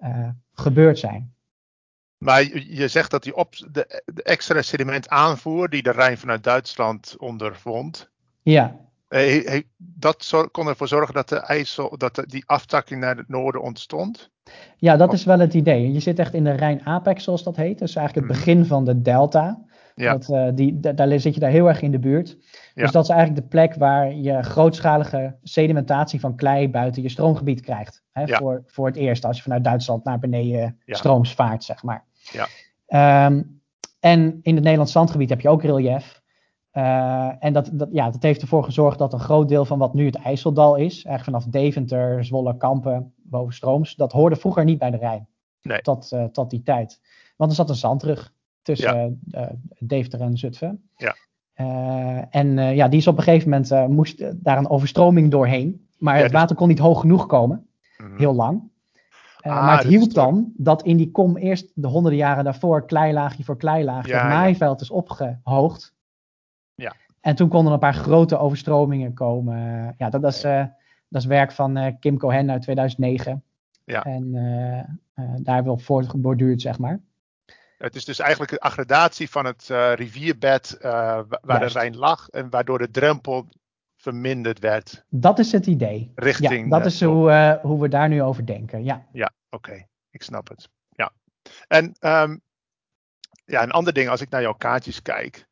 uh, 0.00 0.28
gebeurd 0.52 0.98
zijn. 0.98 1.34
Maar 2.18 2.42
je 2.58 2.88
zegt 2.88 3.10
dat 3.10 3.22
die 3.22 3.36
op, 3.36 3.54
de, 3.70 4.02
de 4.04 4.22
extra 4.22 4.62
sediment 4.62 5.08
aanvoer 5.08 5.68
die 5.68 5.82
de 5.82 5.90
Rijn 5.90 6.18
vanuit 6.18 6.44
Duitsland 6.44 7.16
ondervond, 7.18 8.10
Ja, 8.42 8.66
eh, 8.68 8.74
dat 9.76 10.48
kon 10.50 10.68
ervoor 10.68 10.88
zorgen 10.88 11.14
dat 11.14 11.28
de 11.28 11.36
IJssel, 11.36 11.98
dat 11.98 12.14
de- 12.14 12.26
die 12.26 12.42
aftakking 12.46 13.00
naar 13.00 13.16
het 13.16 13.28
noorden 13.28 13.62
ontstond. 13.62 14.30
ja, 14.76 14.96
dat 14.96 15.12
is 15.12 15.24
wel 15.24 15.38
het 15.38 15.54
idee. 15.54 15.92
Je 15.92 16.00
zit 16.00 16.18
echt 16.18 16.34
in 16.34 16.44
de 16.44 16.50
Rijn-Apex, 16.50 17.24
zoals 17.24 17.42
dat 17.42 17.56
heet. 17.56 17.78
Dus 17.78 17.96
eigenlijk 17.96 18.26
het 18.28 18.36
Mhm. 18.36 18.44
begin 18.46 18.64
van 18.66 18.84
de 18.84 19.02
delta. 19.02 19.60
Ja. 19.94 20.12
Dat, 20.12 20.28
uh, 20.28 20.48
die, 20.54 20.80
da- 20.80 20.92
daar 20.92 21.20
zit 21.20 21.34
je 21.34 21.40
daar 21.40 21.50
heel 21.50 21.68
erg 21.68 21.82
in 21.82 21.90
de 21.90 21.98
buurt. 21.98 22.36
Ja. 22.74 22.82
Dus 22.82 22.90
dat 22.92 23.02
is 23.04 23.08
eigenlijk 23.10 23.40
de 23.42 23.48
plek 23.48 23.74
waar 23.74 24.14
je 24.14 24.42
grootschalige 24.42 25.36
sedimentatie 25.42 26.20
van 26.20 26.36
klei 26.36 26.68
buiten 26.70 27.02
je 27.02 27.08
stroomgebied 27.08 27.60
krijgt. 27.60 28.02
Hè, 28.12 28.22
Ja. 28.22 28.36
voor, 28.38 28.62
voor 28.66 28.86
het 28.86 28.96
eerst 28.96 29.24
als 29.24 29.36
je 29.36 29.42
vanuit 29.42 29.64
Duitsland 29.64 30.04
naar 30.04 30.18
beneden 30.18 30.78
strooms 30.86 31.34
vaart, 31.34 31.64
zeg 31.64 31.82
maar. 31.82 32.04
Ja. 32.32 32.46
Ehm, 32.86 33.42
en 34.00 34.20
in 34.42 34.54
het 34.54 34.62
Nederlands 34.62 34.92
zandgebied 34.92 35.28
heb 35.30 35.40
je 35.40 35.48
ook 35.48 35.62
relief. 35.62 36.21
Uh, 36.72 37.30
en 37.38 37.52
dat, 37.52 37.70
dat, 37.72 37.88
ja, 37.92 38.10
dat 38.10 38.22
heeft 38.22 38.40
ervoor 38.42 38.64
gezorgd 38.64 38.98
dat 38.98 39.12
een 39.12 39.18
groot 39.20 39.48
deel 39.48 39.64
van 39.64 39.78
wat 39.78 39.94
nu 39.94 40.06
het 40.06 40.14
IJsseldal 40.14 40.76
is, 40.76 41.04
eigenlijk 41.04 41.24
vanaf 41.24 41.44
Deventer, 41.62 42.24
Zwolle, 42.24 42.56
Kampen, 42.56 43.12
bovenstrooms, 43.22 43.94
dat 43.94 44.12
hoorde 44.12 44.36
vroeger 44.36 44.64
niet 44.64 44.78
bij 44.78 44.90
de 44.90 44.96
Rijn. 44.96 45.26
Nee. 45.62 45.80
Tot, 45.80 46.10
uh, 46.12 46.24
tot 46.24 46.50
die 46.50 46.62
tijd. 46.62 47.00
Want 47.36 47.50
er 47.50 47.56
zat 47.56 47.68
een 47.68 47.74
zandrug 47.74 48.32
tussen 48.62 49.20
ja. 49.24 49.40
uh, 49.40 49.46
Deventer 49.78 50.20
en 50.20 50.36
Zutphen. 50.36 50.88
Ja. 50.96 51.14
En 52.30 52.56
ja, 52.74 52.88
die 52.88 52.98
is 52.98 53.06
op 53.06 53.16
een 53.16 53.22
gegeven 53.22 53.50
moment, 53.50 53.88
moest 53.90 54.44
daar 54.44 54.58
een 54.58 54.68
overstroming 54.68 55.30
doorheen. 55.30 55.86
Maar 55.98 56.14
Ja, 56.16 56.22
het 56.22 56.30
dus- 56.30 56.40
water 56.40 56.56
kon 56.56 56.68
niet 56.68 56.78
hoog 56.78 57.00
genoeg 57.00 57.26
komen, 57.26 57.66
Mhm. 57.98 58.16
heel 58.18 58.34
lang. 58.34 58.62
Uh, 59.46 59.52
Ah, 59.52 59.64
maar 59.64 59.72
het 59.78 59.82
dus 59.82 59.90
hielp 59.90 60.12
dan 60.14 60.52
dat 60.56 60.82
in 60.82 60.96
die 60.96 61.10
kom 61.10 61.36
eerst 61.36 61.70
de 61.74 61.86
honderden 61.88 62.18
jaren 62.20 62.44
daarvoor 62.44 62.86
kleilaagje 62.86 63.44
voor 63.44 63.56
kleilaagje 63.56 64.12
Ja, 64.12 64.18
het 64.22 64.30
ja. 64.30 64.38
maaiveld 64.38 64.80
is 64.80 64.90
opgehoogd. 64.90 65.94
Ja. 66.74 66.94
En 67.20 67.34
toen 67.34 67.48
konden 67.48 67.66
er 67.66 67.72
een 67.72 67.78
paar 67.92 67.94
grote 68.02 68.38
overstromingen 68.38 69.14
komen. 69.14 69.56
Ja, 69.98 70.10
dat, 70.10 70.22
dat 70.22 70.32
is, 70.34 70.44
uh, 70.44 70.64
dat 71.08 71.22
is 71.22 71.24
werk 71.24 71.52
van 71.52 71.78
uh, 71.78 71.86
Kim 72.00 72.18
Cohen 72.18 72.50
uit 72.50 72.62
2009. 72.62 73.42
Ja. 73.84 74.04
En 74.04 74.24
uh, 74.34 74.82
daar 75.42 75.54
hebben 75.54 75.64
we 75.72 75.78
op 75.78 75.82
voortgeborduurd, 75.82 76.60
zeg 76.60 76.78
maar. 76.78 77.00
Het 77.78 77.94
is 77.94 78.04
dus 78.04 78.18
eigenlijk 78.18 78.52
een 78.52 78.58
aggradatie 78.58 79.30
van 79.30 79.44
het 79.44 79.70
eh, 79.70 79.92
rivierbed 79.94 80.78
eh, 80.80 80.90
wa- 80.90 81.24
waar 81.42 81.58
Juist. 81.58 81.74
de 81.74 81.78
Rijn 81.80 81.96
lag 81.96 82.28
en 82.28 82.50
waardoor 82.50 82.78
de 82.78 82.90
drempel 82.90 83.48
verminderd 83.96 84.58
werd 84.58 85.04
Dat 85.08 85.38
is 85.38 85.52
het 85.52 85.66
idee. 85.66 86.12
richting. 86.14 86.64
ja, 86.64 86.68
dat 86.70 86.80
eh, 86.80 86.86
is 86.86 87.02
hoe, 87.02 87.30
uh, 87.30 87.54
hoe 87.62 87.80
we 87.80 87.88
daar 87.88 88.08
nu 88.08 88.22
over 88.22 88.46
denken. 88.46 88.84
Ja, 88.84 89.06
Oké, 89.50 89.86
ik 90.10 90.22
snap 90.22 90.48
het. 90.48 90.68
Ja. 90.88 91.12
En 91.68 91.92
ehm, 91.98 92.36
ja, 93.44 93.62
een 93.62 93.70
ander 93.70 93.92
ding, 93.92 94.08
als 94.08 94.20
ik 94.20 94.30
naar 94.30 94.42
jouw 94.42 94.52
kaartjes 94.54 95.02
kijk, 95.02 95.46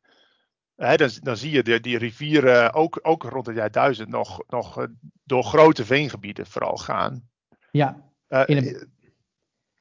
dan, 0.97 1.09
dan 1.21 1.37
zie 1.37 1.51
je 1.51 1.63
de, 1.63 1.79
die 1.79 1.97
rivieren 1.97 2.73
ook, 2.73 2.99
ook 3.01 3.23
rond 3.23 3.45
het 3.45 3.55
jaar 3.55 3.71
1000 3.71 4.09
nog, 4.09 4.43
nog 4.47 4.77
eh, 4.81 4.87
door 5.23 5.43
grote 5.43 5.85
veengebieden 5.85 6.45
vooral 6.45 6.77
gaan. 6.77 7.29
ja. 7.71 8.09
Eh, 8.27 8.43
In 8.45 8.55
het- 8.55 8.87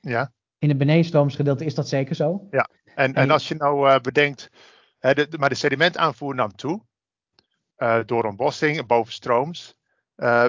Ja, 0.00 0.32
in 0.58 0.68
het 0.68 0.78
benedenstroomsgedeelte 0.78 1.64
is 1.64 1.74
dat 1.74 1.88
zeker 1.88 2.14
zo. 2.14 2.46
en, 2.50 2.64
en 2.94 3.14
En- 3.14 3.30
als 3.30 3.48
je 3.48 3.54
nou 3.54 3.88
eh, 3.90 4.00
bedenkt, 4.00 4.48
de, 4.98 5.28
maar 5.38 5.48
de 5.48 5.54
sedimentaanvoer 5.54 6.34
nam 6.34 6.54
toe 6.54 6.82
eh, 7.76 8.00
door 8.06 8.24
ontbossing 8.24 8.78
en 8.78 8.86
bovenstrooms. 8.86 9.74
Eh, 10.14 10.46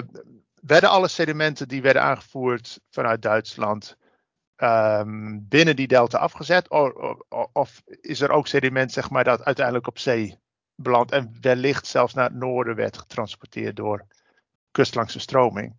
werden 0.54 0.90
alle 0.90 1.08
sedimenten 1.08 1.68
die 1.68 1.82
werden 1.82 2.02
aangevoerd 2.02 2.80
vanuit 2.90 3.22
Duitsland 3.22 3.96
ehm, 4.62 5.38
binnen 5.48 5.76
die 5.76 5.86
delta 5.86 6.18
afgezet? 6.18 6.70
O- 6.70 7.16
o- 7.28 7.48
of 7.52 7.82
is 8.00 8.20
er 8.20 8.30
ook 8.30 8.46
sediment 8.46 8.92
zeg 8.92 9.10
maar, 9.10 9.24
dat 9.24 9.44
uiteindelijk 9.44 9.86
op 9.86 9.98
zee 9.98 10.38
belandt 10.74 11.12
en 11.12 11.36
wellicht 11.40 11.86
zelfs 11.86 12.14
naar 12.14 12.24
het 12.24 12.38
noorden 12.38 12.76
werd 12.76 12.96
getransporteerd 12.96 13.76
door 13.76 14.06
kustlangse 14.70 15.20
stroming? 15.20 15.74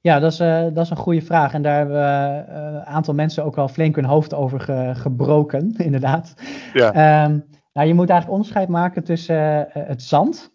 Ja, 0.00 0.18
dat 0.18 0.32
is, 0.32 0.40
uh, 0.40 0.62
dat 0.62 0.84
is 0.84 0.90
een 0.90 0.96
goede 0.96 1.22
vraag. 1.22 1.52
En 1.52 1.62
daar 1.62 1.76
hebben 1.76 1.96
uh, 1.96 2.74
een 2.74 2.84
aantal 2.84 3.14
mensen 3.14 3.44
ook 3.44 3.56
wel 3.56 3.68
flink 3.68 3.96
hun 3.96 4.04
hoofd 4.04 4.34
over 4.34 4.60
ge 4.60 4.92
gebroken, 4.94 5.74
inderdaad. 5.88 6.34
Ja. 6.72 7.24
Um, 7.24 7.44
nou, 7.72 7.88
je 7.88 7.94
moet 7.94 8.10
eigenlijk 8.10 8.38
onderscheid 8.38 8.68
maken 8.68 9.04
tussen 9.04 9.68
uh, 9.76 9.86
het 9.86 10.02
zand, 10.02 10.52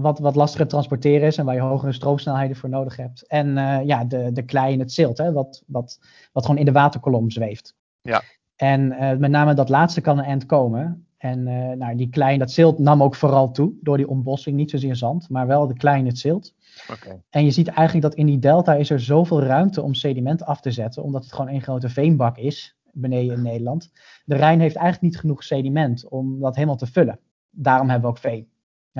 wat, 0.00 0.18
wat 0.18 0.36
lastiger 0.36 0.64
te 0.64 0.70
transporteren 0.70 1.26
is 1.26 1.36
en 1.36 1.44
waar 1.44 1.54
je 1.54 1.60
hogere 1.60 1.92
stroomsnelheden 1.92 2.56
voor 2.56 2.68
nodig 2.68 2.96
hebt. 2.96 3.26
En 3.26 3.54
ja, 3.86 4.04
de, 4.04 4.32
de 4.32 4.42
klei 4.42 4.72
en 4.72 4.78
het 4.78 4.92
zilt, 4.92 5.18
hè, 5.18 5.32
wat, 5.32 5.62
wat, 5.66 5.98
wat 6.32 6.44
gewoon 6.44 6.60
in 6.60 6.64
de 6.64 6.72
waterkolom 6.72 7.30
zweeft. 7.30 7.74
Ja. 8.02 8.22
En 8.56 8.88
met 9.20 9.30
name 9.30 9.54
dat 9.54 9.68
laatste 9.68 10.00
kan 10.00 10.18
een 10.18 10.24
eind 10.24 10.46
komen. 10.46 11.06
En 11.16 11.42
nou, 11.78 11.96
die 11.96 12.08
klei, 12.08 12.38
dat 12.38 12.50
zilt 12.50 12.78
nam 12.78 13.02
ook 13.02 13.14
vooral 13.14 13.50
toe 13.50 13.72
door 13.80 13.96
die 13.96 14.08
ontbossing. 14.08 14.56
Niet 14.56 14.70
zozeer 14.70 14.96
zand, 14.96 15.28
maar 15.28 15.46
wel 15.46 15.66
de 15.66 15.76
klei 15.76 15.98
in 15.98 16.06
het 16.06 16.18
zilt. 16.18 16.54
Okay. 16.90 17.22
En 17.30 17.44
je 17.44 17.50
ziet 17.50 17.68
eigenlijk 17.68 18.02
dat 18.02 18.14
in 18.14 18.26
die 18.26 18.38
delta 18.38 18.74
is 18.74 18.90
er 18.90 19.00
zoveel 19.00 19.42
ruimte 19.42 19.82
om 19.82 19.94
sediment 19.94 20.44
af 20.44 20.60
te 20.60 20.70
zetten. 20.70 21.02
Omdat 21.02 21.22
het 21.22 21.32
gewoon 21.32 21.50
één 21.50 21.62
grote 21.62 21.88
veenbak 21.88 22.36
is 22.36 22.76
beneden 22.92 23.36
in 23.36 23.42
Nederland. 23.42 23.90
De 24.24 24.36
Rijn 24.36 24.60
heeft 24.60 24.76
eigenlijk 24.76 25.12
niet 25.12 25.20
genoeg 25.20 25.44
sediment 25.44 26.08
om 26.08 26.40
dat 26.40 26.54
helemaal 26.54 26.76
te 26.76 26.86
vullen. 26.86 27.18
Daarom 27.50 27.88
hebben 27.88 28.10
we 28.10 28.16
ook 28.16 28.22
veen. 28.22 28.48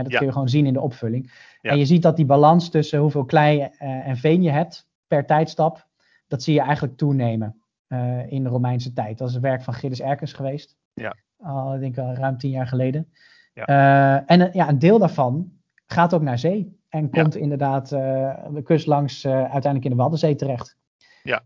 Dat 0.02 0.16
kun 0.16 0.26
je 0.26 0.32
gewoon 0.32 0.48
zien 0.48 0.66
in 0.66 0.72
de 0.72 0.80
opvulling. 0.80 1.32
En 1.60 1.78
je 1.78 1.86
ziet 1.86 2.02
dat 2.02 2.16
die 2.16 2.26
balans 2.26 2.70
tussen 2.70 2.98
hoeveel 2.98 3.24
klei 3.24 3.68
en 3.78 4.16
veen 4.16 4.42
je 4.42 4.50
hebt 4.50 4.88
per 5.06 5.26
tijdstap, 5.26 5.86
dat 6.26 6.42
zie 6.42 6.54
je 6.54 6.60
eigenlijk 6.60 6.96
toenemen 6.96 7.62
uh, 7.88 8.32
in 8.32 8.42
de 8.42 8.48
Romeinse 8.48 8.92
tijd. 8.92 9.18
Dat 9.18 9.28
is 9.28 9.34
het 9.34 9.42
werk 9.42 9.62
van 9.62 9.74
Gilles 9.74 10.00
Erkens 10.00 10.32
geweest. 10.32 10.76
Ja. 10.94 11.16
Al, 11.38 11.74
ik 11.74 11.80
denk 11.80 11.98
al 11.98 12.14
ruim 12.14 12.38
tien 12.38 12.50
jaar 12.50 12.66
geleden. 12.66 13.12
Ja. 13.54 13.68
Uh, 13.68 14.22
en 14.26 14.50
ja, 14.52 14.68
een 14.68 14.78
deel 14.78 14.98
daarvan 14.98 15.52
gaat 15.86 16.14
ook 16.14 16.22
naar 16.22 16.38
zee. 16.38 16.76
En 16.88 17.10
komt 17.10 17.36
inderdaad 17.36 17.88
de 17.88 18.60
kust 18.64 18.86
langs 18.86 19.26
uiteindelijk 19.26 19.84
in 19.84 19.90
de 19.90 19.96
Waddenzee 19.96 20.34
terecht. 20.34 20.76
Ja. 21.22 21.42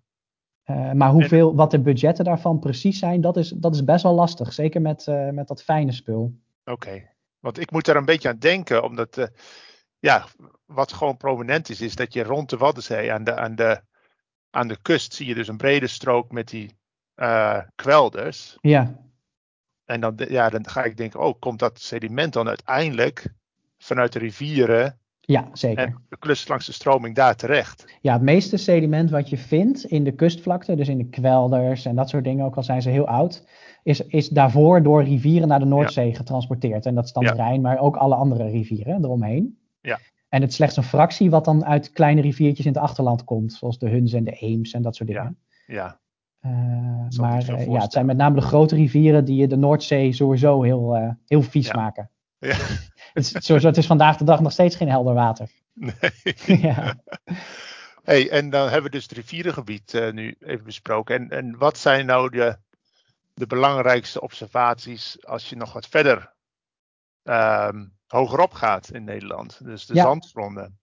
maar 0.94 1.10
hoeveel, 1.10 1.54
wat 1.54 1.70
de 1.70 1.80
budgetten 1.80 2.24
daarvan 2.24 2.58
precies 2.58 2.98
zijn, 2.98 3.20
dat 3.20 3.36
is, 3.36 3.48
dat 3.48 3.74
is 3.74 3.84
best 3.84 4.02
wel 4.02 4.14
lastig. 4.14 4.52
Zeker 4.52 4.80
met, 4.80 5.06
met 5.32 5.48
dat 5.48 5.62
fijne 5.62 5.92
spul. 5.92 6.34
Oké. 6.64 7.10
Want 7.42 7.58
ik 7.58 7.70
moet 7.70 7.88
er 7.88 7.96
een 7.96 8.04
beetje 8.04 8.28
aan 8.28 8.38
denken, 8.38 8.82
omdat 8.82 9.30
ja, 9.98 10.26
wat 10.66 10.92
gewoon 10.92 11.16
prominent 11.16 11.68
is, 11.68 11.80
is 11.80 11.94
dat 11.94 12.12
je 12.12 12.22
rond 12.22 12.50
de 12.50 12.56
Waddenzee 12.56 13.12
aan 13.12 13.24
de, 13.24 13.34
aan 13.34 13.54
de 13.54 13.82
aan 14.50 14.68
de 14.68 14.78
kust 14.82 15.14
zie 15.14 15.26
je 15.26 15.34
dus 15.34 15.48
een 15.48 15.56
brede 15.56 15.86
strook 15.86 16.30
met 16.30 16.48
die 16.48 16.78
uh, 17.16 17.60
kwelders. 17.74 18.56
Ja. 18.60 18.98
En 19.84 20.00
dan, 20.00 20.14
ja, 20.28 20.48
dan 20.48 20.68
ga 20.68 20.84
ik 20.84 20.96
denken, 20.96 21.20
oh, 21.20 21.38
komt 21.38 21.58
dat 21.58 21.80
sediment 21.80 22.32
dan 22.32 22.48
uiteindelijk 22.48 23.26
vanuit 23.78 24.12
de 24.12 24.18
rivieren 24.18 25.00
ja, 25.24 25.48
zeker. 25.52 25.84
En 25.84 26.04
de 26.08 26.16
klus 26.16 26.48
langs 26.48 26.66
de 26.66 26.72
stroming 26.72 27.14
daar 27.14 27.36
terecht. 27.36 27.84
Ja, 28.00 28.12
het 28.12 28.22
meeste 28.22 28.56
sediment 28.56 29.10
wat 29.10 29.28
je 29.28 29.38
vindt 29.38 29.84
in 29.84 30.04
de 30.04 30.12
kustvlakte, 30.12 30.74
dus 30.74 30.88
in 30.88 30.98
de 30.98 31.08
kwelders 31.08 31.84
en 31.84 31.94
dat 31.96 32.08
soort 32.08 32.24
dingen, 32.24 32.44
ook 32.44 32.56
al 32.56 32.62
zijn 32.62 32.82
ze 32.82 32.90
heel 32.90 33.06
oud, 33.06 33.44
is, 33.82 34.00
is 34.00 34.28
daarvoor 34.28 34.82
door 34.82 35.04
rivieren 35.04 35.48
naar 35.48 35.58
de 35.58 35.64
Noordzee 35.64 36.14
getransporteerd. 36.14 36.86
En 36.86 36.94
dat 36.94 37.04
is 37.04 37.12
dan 37.12 37.24
de 37.24 37.32
Rijn, 37.32 37.60
maar 37.60 37.78
ook 37.78 37.96
alle 37.96 38.14
andere 38.14 38.48
rivieren 38.48 39.04
eromheen. 39.04 39.58
Ja. 39.80 39.98
En 40.28 40.40
het 40.40 40.50
is 40.50 40.56
slechts 40.56 40.76
een 40.76 40.82
fractie 40.82 41.30
wat 41.30 41.44
dan 41.44 41.64
uit 41.64 41.92
kleine 41.92 42.20
riviertjes 42.20 42.66
in 42.66 42.72
het 42.72 42.82
achterland 42.82 43.24
komt, 43.24 43.52
zoals 43.52 43.78
de 43.78 43.88
Huns 43.88 44.12
en 44.12 44.24
de 44.24 44.32
Eems 44.32 44.72
en 44.72 44.82
dat 44.82 44.96
soort 44.96 45.08
dingen. 45.08 45.38
Ja. 45.66 45.74
ja. 45.74 46.00
Uh, 46.50 47.18
maar 47.20 47.50
uh, 47.50 47.66
ja, 47.66 47.80
het 47.80 47.92
zijn 47.92 48.06
met 48.06 48.16
name 48.16 48.34
de 48.34 48.40
grote 48.40 48.74
rivieren 48.74 49.24
die 49.24 49.48
de 49.48 49.56
Noordzee 49.56 50.12
sowieso 50.12 50.62
heel, 50.62 50.96
uh, 50.96 51.10
heel 51.26 51.42
vies 51.42 51.72
maken. 51.72 52.10
Ja. 52.42 52.56
het, 53.14 53.48
is, 53.48 53.62
het 53.62 53.76
is 53.76 53.86
vandaag 53.86 54.16
de 54.16 54.24
dag 54.24 54.40
nog 54.40 54.52
steeds 54.52 54.76
geen 54.76 54.88
helder 54.88 55.14
water. 55.14 55.48
Nee. 55.72 55.92
ja. 56.68 56.94
Hey, 58.02 58.30
en 58.30 58.50
dan 58.50 58.62
hebben 58.62 58.82
we 58.82 58.90
dus 58.90 59.02
het 59.02 59.12
rivierengebied 59.12 60.10
nu 60.12 60.36
even 60.40 60.64
besproken. 60.64 61.14
En, 61.14 61.30
en 61.30 61.58
wat 61.58 61.78
zijn 61.78 62.06
nou 62.06 62.30
de, 62.30 62.56
de 63.34 63.46
belangrijkste 63.46 64.20
observaties 64.20 65.26
als 65.26 65.48
je 65.48 65.56
nog 65.56 65.72
wat 65.72 65.86
verder 65.86 66.32
um, 67.22 67.92
hogerop 68.06 68.52
gaat 68.52 68.90
in 68.90 69.04
Nederland. 69.04 69.64
Dus 69.64 69.86
de 69.86 69.94
ja. 69.94 70.02
zandgronden. 70.02 70.78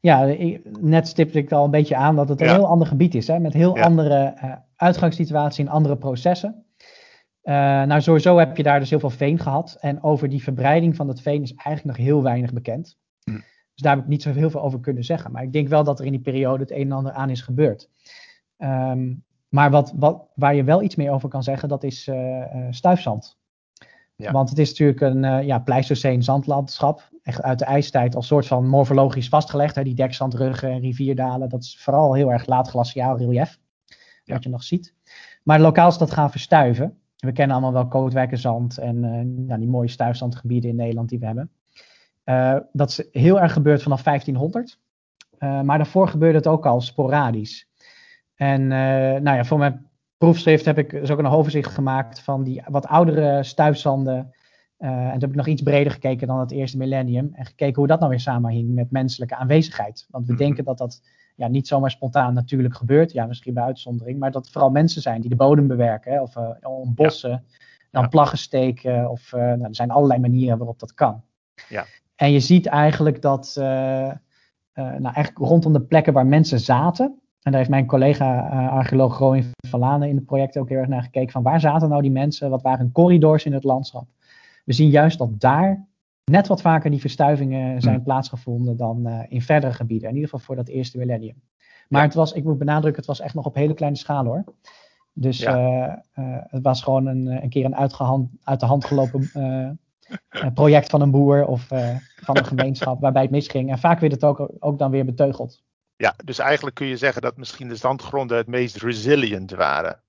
Ja, 0.00 0.34
net 0.80 1.08
stipte 1.08 1.38
ik 1.38 1.52
al 1.52 1.64
een 1.64 1.70
beetje 1.70 1.96
aan 1.96 2.16
dat 2.16 2.28
het 2.28 2.40
een 2.40 2.48
heel 2.48 2.66
ander 2.66 2.86
gebied 2.86 3.14
is. 3.14 3.26
Hè, 3.26 3.38
met 3.38 3.52
heel 3.52 3.78
andere 3.78 4.34
uh, 4.44 4.54
uitgangssituatie 4.76 5.64
en 5.64 5.70
andere 5.70 5.96
processen. 5.96 6.63
Uh, 7.44 7.54
nou, 7.82 8.00
sowieso 8.00 8.38
heb 8.38 8.56
je 8.56 8.62
daar 8.62 8.78
dus 8.78 8.90
heel 8.90 9.00
veel 9.00 9.10
veen 9.10 9.38
gehad. 9.38 9.76
En 9.80 10.02
over 10.02 10.28
die 10.28 10.42
verbreiding 10.42 10.96
van 10.96 11.06
dat 11.06 11.20
veen 11.20 11.42
is 11.42 11.54
eigenlijk 11.54 11.96
nog 11.96 12.06
heel 12.06 12.22
weinig 12.22 12.52
bekend. 12.52 12.98
Hm. 13.24 13.32
Dus 13.74 13.82
daar 13.82 13.94
heb 13.94 14.04
ik 14.04 14.10
niet 14.10 14.22
zo 14.22 14.32
heel 14.32 14.50
veel 14.50 14.62
over 14.62 14.80
kunnen 14.80 15.04
zeggen. 15.04 15.32
Maar 15.32 15.42
ik 15.42 15.52
denk 15.52 15.68
wel 15.68 15.84
dat 15.84 15.98
er 15.98 16.04
in 16.04 16.12
die 16.12 16.20
periode 16.20 16.62
het 16.62 16.70
een 16.70 16.80
en 16.80 16.92
ander 16.92 17.12
aan 17.12 17.30
is 17.30 17.40
gebeurd. 17.40 17.88
Um, 18.58 19.24
maar 19.48 19.70
wat, 19.70 19.92
wat, 19.96 20.26
waar 20.34 20.54
je 20.54 20.64
wel 20.64 20.82
iets 20.82 20.94
meer 20.94 21.10
over 21.10 21.28
kan 21.28 21.42
zeggen, 21.42 21.68
dat 21.68 21.84
is 21.84 22.06
uh, 22.08 22.44
stuifzand. 22.70 23.38
Ja. 24.16 24.32
Want 24.32 24.48
het 24.48 24.58
is 24.58 24.68
natuurlijk 24.68 25.00
een 25.00 25.22
uh, 25.22 25.42
ja, 25.42 25.58
pleistoceen 25.58 26.22
zandlandschap. 26.22 27.08
Echt 27.22 27.42
uit 27.42 27.58
de 27.58 27.64
ijstijd 27.64 28.14
als 28.14 28.26
soort 28.26 28.46
van 28.46 28.68
morfologisch 28.68 29.28
vastgelegd. 29.28 29.74
Hè, 29.74 29.82
die 29.82 29.94
dekzandruggen 29.94 30.70
en 30.70 30.80
rivierdalen. 30.80 31.48
Dat 31.48 31.62
is 31.62 31.78
vooral 31.78 32.14
heel 32.14 32.32
erg 32.32 32.46
laat 32.46 32.68
glaciaal 32.68 33.16
relief. 33.16 33.58
Wat 34.24 34.42
je 34.42 34.48
nog 34.48 34.62
ziet. 34.62 34.94
Maar 35.42 35.60
lokaal 35.60 35.88
is 35.88 35.98
dat 35.98 36.10
gaan 36.10 36.30
verstuiven. 36.30 36.98
We 37.24 37.32
kennen 37.32 37.56
allemaal 37.56 37.72
wel 37.72 37.88
Kootwijkerzand 37.88 38.78
en 38.78 39.00
nou, 39.46 39.60
die 39.60 39.68
mooie 39.68 39.88
stuifzandgebieden 39.88 40.70
in 40.70 40.76
Nederland 40.76 41.08
die 41.08 41.18
we 41.18 41.26
hebben. 41.26 41.50
Uh, 42.24 42.56
dat 42.72 42.88
is 42.88 43.08
heel 43.12 43.40
erg 43.40 43.52
gebeurd 43.52 43.82
vanaf 43.82 44.02
1500. 44.02 44.78
maar 45.38 45.78
daarvoor 45.78 46.08
gebeurde 46.08 46.38
het 46.38 46.46
ook 46.46 46.66
al 46.66 46.80
sporadisch. 46.80 47.68
En 48.34 48.66
nou 48.66 49.36
ja, 49.36 49.44
voor 49.44 49.58
mijn 49.58 49.88
proefschrift 50.18 50.64
heb 50.64 50.78
ik 50.78 50.90
dus 50.90 51.10
ook 51.10 51.18
een 51.18 51.26
overzicht 51.26 51.72
gemaakt 51.72 52.20
van 52.20 52.42
die 52.42 52.62
wat 52.66 52.86
oudere 52.86 53.42
stuifzanden. 53.42 54.32
Uh, 54.78 54.90
en 54.90 55.12
toen 55.12 55.20
heb 55.20 55.30
ik 55.30 55.36
nog 55.36 55.46
iets 55.46 55.62
breder 55.62 55.92
gekeken 55.92 56.26
dan 56.26 56.40
het 56.40 56.50
eerste 56.50 56.76
millennium. 56.76 57.30
En 57.32 57.44
gekeken 57.44 57.74
hoe 57.74 57.86
dat 57.86 57.98
nou 57.98 58.10
weer 58.10 58.20
samenhing 58.20 58.74
met 58.74 58.90
menselijke 58.90 59.36
aanwezigheid. 59.36 60.06
Want 60.10 60.26
we 60.26 60.32
mhm. 60.32 60.42
denken 60.42 60.64
dat 60.64 60.78
dat 60.78 61.02
ja, 61.34 61.48
niet 61.48 61.68
zomaar 61.68 61.90
spontaan 61.90 62.34
natuurlijk 62.34 62.74
gebeurt. 62.74 63.12
Ja, 63.12 63.26
misschien 63.26 63.54
bij 63.54 63.62
uitzondering. 63.62 64.18
Maar 64.18 64.30
dat 64.30 64.44
het 64.44 64.52
vooral 64.52 64.70
mensen 64.70 65.02
zijn 65.02 65.20
die 65.20 65.30
de 65.30 65.36
bodem 65.36 65.66
bewerken. 65.66 66.12
Hè, 66.12 66.20
of 66.20 66.36
uh, 66.36 66.50
bossen, 66.86 67.44
dan 67.90 68.02
ja. 68.02 68.08
plaggen 68.08 68.38
steken. 68.38 69.10
Of 69.10 69.32
uh, 69.32 69.40
nou, 69.40 69.62
er 69.62 69.74
zijn 69.74 69.90
allerlei 69.90 70.20
manieren 70.20 70.58
waarop 70.58 70.78
dat 70.78 70.94
kan. 70.94 71.22
Ja. 71.68 71.84
En 72.16 72.32
je 72.32 72.40
ziet 72.40 72.66
eigenlijk 72.66 73.22
dat 73.22 73.52
nou, 74.74 75.02
eigenlijk 75.02 75.38
rondom 75.38 75.72
de 75.72 75.80
plekken 75.80 76.12
waar 76.12 76.26
mensen 76.26 76.60
zaten. 76.60 77.18
En 77.44 77.50
daar 77.50 77.60
heeft 77.60 77.70
mijn 77.70 77.86
collega 77.86 78.52
uh, 78.52 78.72
archeoloog 78.72 79.18
Roin 79.18 79.52
van 79.68 79.80
Lanen 79.80 80.08
in 80.08 80.16
het 80.16 80.24
project 80.24 80.58
ook 80.58 80.68
heel 80.68 80.78
erg 80.78 80.88
naar 80.88 81.02
gekeken. 81.02 81.32
Van 81.32 81.42
waar 81.42 81.60
zaten 81.60 81.88
nou 81.88 82.02
die 82.02 82.10
mensen? 82.10 82.50
Wat 82.50 82.62
waren 82.62 82.92
corridors 82.92 83.44
in 83.44 83.52
het 83.52 83.64
landschap? 83.64 84.06
We 84.64 84.72
zien 84.72 84.88
juist 84.88 85.18
dat 85.18 85.40
daar 85.40 85.86
net 86.24 86.46
wat 86.46 86.60
vaker 86.60 86.90
die 86.90 87.00
verstuivingen 87.00 87.80
zijn 87.80 87.94
hmm. 87.94 88.04
plaatsgevonden 88.04 88.76
dan 88.76 89.08
uh, 89.08 89.20
in 89.28 89.42
verdere 89.42 89.72
gebieden. 89.72 90.08
In 90.08 90.14
ieder 90.14 90.30
geval 90.30 90.44
voor 90.46 90.56
dat 90.56 90.68
eerste 90.68 90.98
millennium. 90.98 91.42
Maar 91.88 92.02
het 92.02 92.14
was, 92.14 92.32
ik 92.32 92.44
moet 92.44 92.58
benadrukken, 92.58 92.96
het 92.96 93.06
was 93.06 93.20
echt 93.20 93.34
nog 93.34 93.44
op 93.44 93.54
hele 93.54 93.74
kleine 93.74 93.98
schaal 93.98 94.24
hoor. 94.24 94.44
Dus 95.12 95.38
ja. 95.38 96.04
uh, 96.14 96.36
het 96.40 96.62
was 96.62 96.82
gewoon 96.82 97.06
een, 97.06 97.26
een 97.26 97.48
keer 97.48 97.64
een 97.64 97.76
uitgehand, 97.76 98.30
uit 98.42 98.60
de 98.60 98.66
hand 98.66 98.84
gelopen 98.84 99.30
project 100.54 100.90
van 100.90 101.00
een 101.00 101.10
boer 101.10 101.46
of 101.46 101.66
van 102.16 102.36
een 102.36 102.44
gemeenschap 102.44 103.00
waarbij 103.00 103.22
het 103.22 103.30
misging. 103.30 103.70
En 103.70 103.78
vaak 103.78 104.00
werd 104.00 104.12
het 104.12 104.24
ook, 104.24 104.48
ook 104.58 104.78
dan 104.78 104.90
weer 104.90 105.04
beteugeld. 105.04 105.62
Ja, 105.96 106.14
dus 106.24 106.38
eigenlijk 106.38 106.76
kun 106.76 106.86
je 106.86 106.96
zeggen 106.96 107.22
dat 107.22 107.36
misschien 107.36 107.68
de 107.68 107.76
zandgronden 107.76 108.36
het 108.36 108.46
meest 108.46 108.76
resilient 108.76 109.50
waren. 109.50 110.00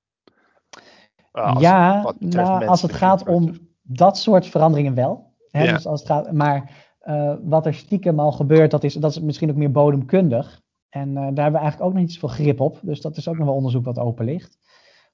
Als, 1.31 1.61
ja, 1.61 2.13
nou, 2.19 2.65
als 2.65 2.81
het 2.81 2.93
gaat 2.93 3.27
om 3.27 3.57
dat 3.81 4.17
soort 4.17 4.47
veranderingen 4.47 4.93
wel. 4.93 5.33
Hè, 5.55 5.63
ja. 5.63 5.73
dus 5.73 5.87
als 5.87 5.99
het 5.99 6.09
gaat, 6.09 6.31
maar 6.31 6.71
uh, 7.03 7.35
wat 7.43 7.65
er 7.65 7.73
stiekem 7.73 8.19
al 8.19 8.31
gebeurt, 8.31 8.71
dat 8.71 8.83
is, 8.83 8.93
dat 8.93 9.11
is 9.11 9.19
misschien 9.19 9.49
ook 9.49 9.55
meer 9.55 9.71
bodemkundig. 9.71 10.61
En 10.89 11.09
uh, 11.09 11.15
daar 11.15 11.23
hebben 11.23 11.51
we 11.51 11.57
eigenlijk 11.57 11.81
ook 11.81 11.93
nog 11.93 12.01
niet 12.01 12.13
zoveel 12.13 12.29
grip 12.29 12.59
op. 12.59 12.79
Dus 12.81 13.01
dat 13.01 13.17
is 13.17 13.27
ook 13.27 13.37
nog 13.37 13.45
wel 13.45 13.55
onderzoek 13.55 13.85
wat 13.85 13.99
open 13.99 14.25
ligt. 14.25 14.57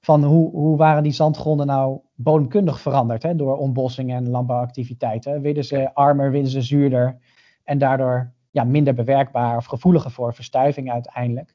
Van 0.00 0.24
hoe, 0.24 0.50
hoe 0.50 0.76
waren 0.76 1.02
die 1.02 1.12
zandgronden 1.12 1.66
nou 1.66 2.00
bodemkundig 2.14 2.80
veranderd 2.80 3.22
hè, 3.22 3.36
door 3.36 3.56
ontbossing 3.56 4.12
en 4.12 4.28
landbouwactiviteiten? 4.28 5.42
Werden 5.42 5.64
ze 5.64 5.94
armer, 5.94 6.30
werden 6.30 6.50
ze 6.50 6.62
zuurder 6.62 7.18
en 7.64 7.78
daardoor 7.78 8.32
ja, 8.50 8.64
minder 8.64 8.94
bewerkbaar 8.94 9.56
of 9.56 9.64
gevoeliger 9.64 10.10
voor 10.10 10.34
verstuiving 10.34 10.92
uiteindelijk. 10.92 11.54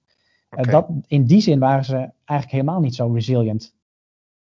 Eh, 0.49 0.71
dat, 0.71 0.87
in 1.07 1.25
die 1.25 1.41
zin 1.41 1.59
waren 1.59 1.85
ze 1.85 1.95
eigenlijk 2.25 2.51
helemaal 2.51 2.79
niet 2.79 2.95
zo 2.95 3.13
resilient. 3.13 3.75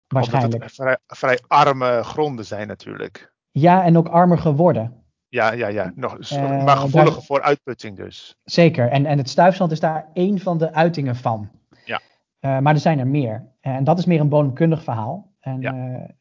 Waarschijnlijk. 0.07 0.63
Het 0.63 0.73
vrij, 0.73 0.99
vrij 1.07 1.39
arme 1.47 2.01
gronden 2.03 2.45
zijn 2.45 2.69
natuurlijk. 2.69 3.35
Ja, 3.61 3.85
en 3.85 3.97
ook 3.97 4.09
armer 4.09 4.39
geworden. 4.39 4.93
Ja, 5.29 5.53
ja, 5.53 5.67
ja. 5.67 5.93
Nog, 5.95 6.33
uh, 6.33 6.65
maar 6.65 6.77
gevoeliger 6.77 7.15
daar, 7.15 7.23
voor 7.23 7.43
uitputting 7.43 7.97
dus. 7.97 8.37
Zeker. 8.45 8.89
En, 8.89 9.07
en 9.07 9.19
het 9.19 9.29
stuifzand 9.29 9.73
is 9.73 9.81
daar 9.81 10.11
één 10.13 10.39
van 10.39 10.59
de 10.59 10.73
uitingen 10.73 11.17
van. 11.17 11.51
Ja. 11.85 12.01
Uh, 12.41 12.59
maar 12.59 12.75
er 12.75 12.81
zijn 12.81 12.99
er 12.99 13.07
meer. 13.07 13.45
En 13.61 13.85
dat 13.85 13.99
is 13.99 14.05
meer 14.05 14.21
een 14.21 14.29
bodemkundig 14.29 14.83
verhaal. 14.83 15.33
En 15.41 15.61
ja, 15.61 15.75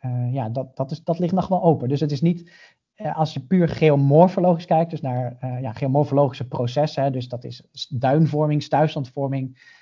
uh, 0.06 0.34
ja 0.34 0.50
dat, 0.50 0.76
dat, 0.76 0.92
is, 0.92 1.04
dat 1.04 1.20
ligt 1.20 1.34
nog 1.34 1.48
wel 1.48 1.64
open. 1.64 1.90
Dus 1.90 2.00
het 2.00 2.12
is 2.12 2.22
niet 2.22 2.52
eh, 2.96 3.18
als 3.18 3.34
je 3.34 3.40
puur 3.40 3.70
geomorfologisch 3.70 4.66
kijkt, 4.66 4.92
dus 4.92 5.02
naar 5.02 5.38
ja, 5.62 5.74
geomorfologische 5.74 6.48
processen, 6.48 7.04
hè, 7.04 7.12
dus 7.12 7.28
dat 7.28 7.44
is 7.44 7.88
duinvorming, 7.90 8.64
stuifzandvorming, 8.64 9.74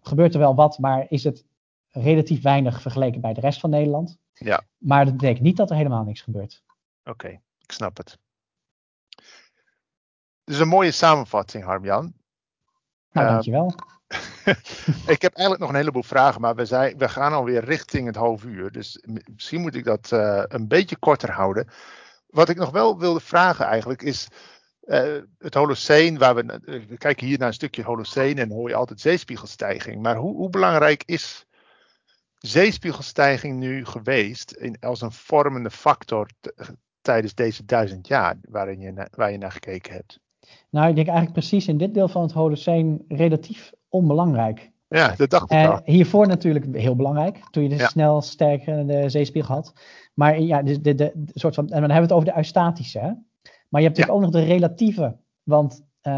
gebeurt 0.00 0.34
er 0.34 0.40
wel 0.40 0.54
wat, 0.54 0.78
maar 0.78 1.06
is 1.08 1.24
het 1.24 1.44
relatief 1.88 2.42
weinig 2.42 2.82
vergeleken 2.82 3.20
bij 3.20 3.32
de 3.32 3.40
rest 3.40 3.60
van 3.60 3.70
Nederland. 3.70 4.18
Ja. 4.32 4.62
Maar 4.78 5.04
dat 5.04 5.16
betekent 5.16 5.42
niet 5.42 5.56
dat 5.56 5.70
er 5.70 5.76
helemaal 5.76 6.04
niks 6.04 6.20
gebeurt. 6.20 6.62
Oké, 7.08 7.28
ik 7.58 7.72
snap 7.72 7.96
het. 7.96 8.18
Dus 10.44 10.58
een 10.58 10.68
mooie 10.68 10.90
samenvatting, 10.90 11.64
Harmjan. 11.64 12.14
Nou, 13.10 13.26
uh, 13.26 13.32
dankjewel. 13.32 13.74
ik 15.14 15.22
heb 15.22 15.32
eigenlijk 15.34 15.58
nog 15.58 15.68
een 15.68 15.74
heleboel 15.74 16.02
vragen, 16.02 16.40
maar 16.40 16.54
we, 16.54 16.64
zijn, 16.64 16.98
we 16.98 17.08
gaan 17.08 17.32
alweer 17.32 17.64
richting 17.64 18.06
het 18.06 18.16
half 18.16 18.44
uur. 18.44 18.72
Dus 18.72 19.04
misschien 19.34 19.60
moet 19.60 19.74
ik 19.74 19.84
dat 19.84 20.10
uh, 20.12 20.42
een 20.48 20.68
beetje 20.68 20.96
korter 20.96 21.30
houden. 21.30 21.68
Wat 22.26 22.48
ik 22.48 22.56
nog 22.56 22.70
wel 22.70 22.98
wilde 22.98 23.20
vragen 23.20 23.66
eigenlijk 23.66 24.02
is. 24.02 24.28
Uh, 24.84 25.22
het 25.38 25.54
Holoceen, 25.54 26.18
waar 26.18 26.34
we, 26.34 26.60
we 26.88 26.96
kijken 26.98 27.26
hier 27.26 27.38
naar 27.38 27.48
een 27.48 27.54
stukje 27.54 27.82
Holoceen 27.82 28.38
en 28.38 28.50
hoor 28.50 28.68
je 28.68 28.74
altijd 28.74 29.00
zeespiegelstijging. 29.00 30.02
Maar 30.02 30.16
hoe, 30.16 30.34
hoe 30.34 30.50
belangrijk 30.50 31.02
is 31.06 31.46
zeespiegelstijging 32.38 33.58
nu 33.58 33.84
geweest 33.84 34.52
in, 34.52 34.76
als 34.80 35.00
een 35.00 35.12
vormende 35.12 35.70
factor 35.70 36.28
tijdens 37.08 37.34
deze 37.34 37.64
duizend 37.64 38.06
jaar 38.06 38.36
waarin 38.48 38.80
je, 38.80 39.06
waar 39.10 39.32
je 39.32 39.38
naar 39.38 39.52
gekeken 39.52 39.92
hebt? 39.92 40.20
Nou, 40.70 40.88
ik 40.88 40.94
denk 40.94 41.06
eigenlijk 41.06 41.38
precies 41.38 41.68
in 41.68 41.78
dit 41.78 41.94
deel 41.94 42.08
van 42.08 42.22
het 42.22 42.32
Holoceen 42.32 43.04
relatief 43.08 43.72
onbelangrijk. 43.88 44.70
Ja, 44.88 45.14
dat 45.16 45.30
dacht 45.30 45.52
ik 45.52 45.58
wel. 45.58 45.80
hiervoor 45.84 46.26
natuurlijk 46.26 46.76
heel 46.76 46.96
belangrijk, 46.96 47.40
toen 47.50 47.62
je 47.62 47.68
de 47.68 47.76
ja. 47.76 47.88
snel 47.88 48.20
sterkende 48.20 49.08
zeespiegel 49.08 49.54
had. 49.54 49.72
Maar 50.14 50.40
ja, 50.40 50.62
de, 50.62 50.80
de, 50.80 50.94
de, 50.94 51.12
soort 51.34 51.54
van, 51.54 51.64
en 51.64 51.80
dan 51.80 51.90
hebben 51.90 52.08
we 52.08 52.14
het 52.14 52.22
over 52.22 52.28
de 52.28 52.36
eustatische. 52.36 52.98
Hè? 52.98 53.12
Maar 53.68 53.80
je 53.80 53.86
hebt 53.86 53.98
natuurlijk 53.98 54.08
ja. 54.08 54.14
ook 54.14 54.20
nog 54.20 54.30
de 54.30 54.52
relatieve. 54.52 55.16
Want 55.42 55.84
uh, 56.02 56.12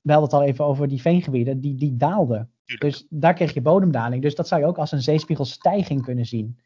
we 0.00 0.12
hadden 0.12 0.22
het 0.22 0.32
al 0.32 0.42
even 0.42 0.64
over 0.64 0.88
die 0.88 1.00
veengebieden, 1.00 1.60
die, 1.60 1.74
die 1.74 1.96
daalden. 1.96 2.50
Dus 2.78 3.06
daar 3.08 3.34
kreeg 3.34 3.54
je 3.54 3.60
bodemdaling. 3.60 4.22
Dus 4.22 4.34
dat 4.34 4.48
zou 4.48 4.60
je 4.60 4.66
ook 4.66 4.78
als 4.78 4.92
een 4.92 5.02
zeespiegelstijging 5.02 6.02
kunnen 6.02 6.26
zien. 6.26 6.58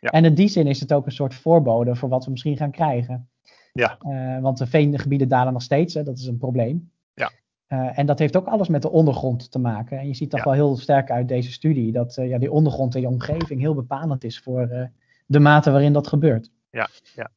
Ja. 0.00 0.10
En 0.10 0.24
in 0.24 0.34
die 0.34 0.48
zin 0.48 0.66
is 0.66 0.80
het 0.80 0.92
ook 0.92 1.06
een 1.06 1.12
soort 1.12 1.34
voorbode 1.34 1.96
voor 1.96 2.08
wat 2.08 2.24
we 2.24 2.30
misschien 2.30 2.56
gaan 2.56 2.70
krijgen. 2.70 3.28
Ja. 3.72 3.98
Uh, 4.00 4.40
want 4.40 4.58
de 4.58 4.66
veengebieden 4.66 5.28
dalen 5.28 5.52
nog 5.52 5.62
steeds, 5.62 5.94
hè, 5.94 6.02
dat 6.02 6.18
is 6.18 6.26
een 6.26 6.38
probleem. 6.38 6.90
Ja. 7.14 7.30
Uh, 7.68 7.98
en 7.98 8.06
dat 8.06 8.18
heeft 8.18 8.36
ook 8.36 8.46
alles 8.46 8.68
met 8.68 8.82
de 8.82 8.90
ondergrond 8.90 9.50
te 9.50 9.58
maken. 9.58 9.98
En 9.98 10.06
je 10.06 10.14
ziet 10.14 10.30
toch 10.30 10.38
ja. 10.38 10.44
wel 10.44 10.54
heel 10.54 10.76
sterk 10.76 11.10
uit 11.10 11.28
deze 11.28 11.52
studie 11.52 11.92
dat 11.92 12.16
uh, 12.16 12.28
ja, 12.28 12.38
die 12.38 12.52
ondergrond 12.52 12.94
en 12.94 13.00
die 13.00 13.08
omgeving 13.08 13.60
heel 13.60 13.74
bepalend 13.74 14.24
is 14.24 14.38
voor 14.38 14.90
de 15.26 15.40
mate 15.40 15.70
waarin 15.70 15.92
dat 15.92 16.06
gebeurt. 16.06 16.50
Ja, 16.70 16.88
ja. 17.14 17.30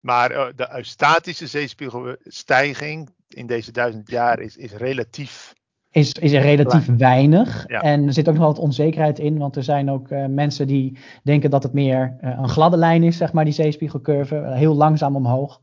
Maar 0.00 0.28
de 0.56 0.78
statische 0.80 1.46
zeespiegelstijging 1.46 3.10
in 3.28 3.46
deze 3.46 3.72
duizend 3.72 4.10
jaar 4.10 4.40
is, 4.40 4.56
is 4.56 4.72
relatief 4.72 5.54
is, 5.94 6.12
is 6.12 6.32
er 6.32 6.42
relatief 6.42 6.84
Klein. 6.84 6.98
weinig. 6.98 7.64
Ja. 7.66 7.80
En 7.80 8.06
er 8.06 8.12
zit 8.12 8.28
ook 8.28 8.34
nog 8.34 8.44
wat 8.44 8.58
onzekerheid 8.58 9.18
in, 9.18 9.38
want 9.38 9.56
er 9.56 9.62
zijn 9.62 9.90
ook 9.90 10.10
uh, 10.10 10.26
mensen 10.26 10.66
die 10.66 10.98
denken 11.22 11.50
dat 11.50 11.62
het 11.62 11.72
meer 11.72 12.16
uh, 12.20 12.38
een 12.38 12.48
gladde 12.48 12.76
lijn 12.76 13.02
is, 13.02 13.16
zeg 13.16 13.32
maar, 13.32 13.44
die 13.44 13.52
zeespiegelcurve. 13.52 14.50
Heel 14.54 14.74
langzaam 14.74 15.16
omhoog. 15.16 15.60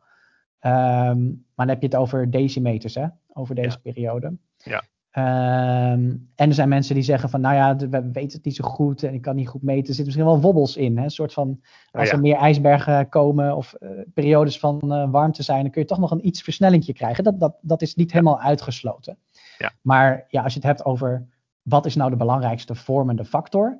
Um, 0.65 1.45
maar 1.55 1.65
dan 1.65 1.69
heb 1.69 1.81
je 1.81 1.87
het 1.87 1.95
over 1.95 2.31
decimeters, 2.31 2.95
hè, 2.95 3.05
over 3.33 3.55
deze 3.55 3.79
ja. 3.83 3.91
periode. 3.91 4.37
Ja. 4.57 4.83
Um, 5.13 6.29
en 6.35 6.47
er 6.47 6.53
zijn 6.53 6.69
mensen 6.69 6.95
die 6.95 7.03
zeggen 7.03 7.29
van, 7.29 7.41
nou 7.41 7.55
ja, 7.55 7.75
we 7.75 8.09
weten 8.11 8.37
het 8.37 8.45
niet 8.45 8.55
zo 8.55 8.67
goed 8.67 9.03
en 9.03 9.13
ik 9.13 9.21
kan 9.21 9.35
niet 9.35 9.47
goed 9.47 9.61
meten. 9.61 9.87
Er 9.87 9.93
zitten 9.93 10.05
misschien 10.05 10.25
wel 10.25 10.41
wobbels 10.41 10.77
in. 10.77 10.97
Hè? 10.97 11.03
Een 11.03 11.09
soort 11.09 11.33
van, 11.33 11.59
als 11.91 12.01
oh, 12.01 12.05
ja. 12.05 12.11
er 12.11 12.19
meer 12.19 12.35
ijsbergen 12.35 13.09
komen 13.09 13.55
of 13.55 13.75
uh, 13.79 13.89
periodes 14.13 14.59
van 14.59 14.79
warmte 15.11 15.43
zijn, 15.43 15.61
dan 15.61 15.71
kun 15.71 15.81
je 15.81 15.87
toch 15.87 15.99
nog 15.99 16.11
een 16.11 16.27
iets 16.27 16.41
versnellingje 16.41 16.93
krijgen. 16.93 17.23
Dat, 17.23 17.39
dat, 17.39 17.55
dat 17.61 17.81
is 17.81 17.95
niet 17.95 18.11
helemaal 18.11 18.39
uitgesloten. 18.39 19.17
Ja. 19.61 19.71
Maar 19.81 20.25
ja, 20.27 20.43
als 20.43 20.53
je 20.53 20.59
het 20.59 20.67
hebt 20.67 20.85
over 20.85 21.27
wat 21.61 21.85
is 21.85 21.95
nou 21.95 22.09
de 22.09 22.15
belangrijkste 22.15 22.75
vormende 22.75 23.25
factor, 23.25 23.79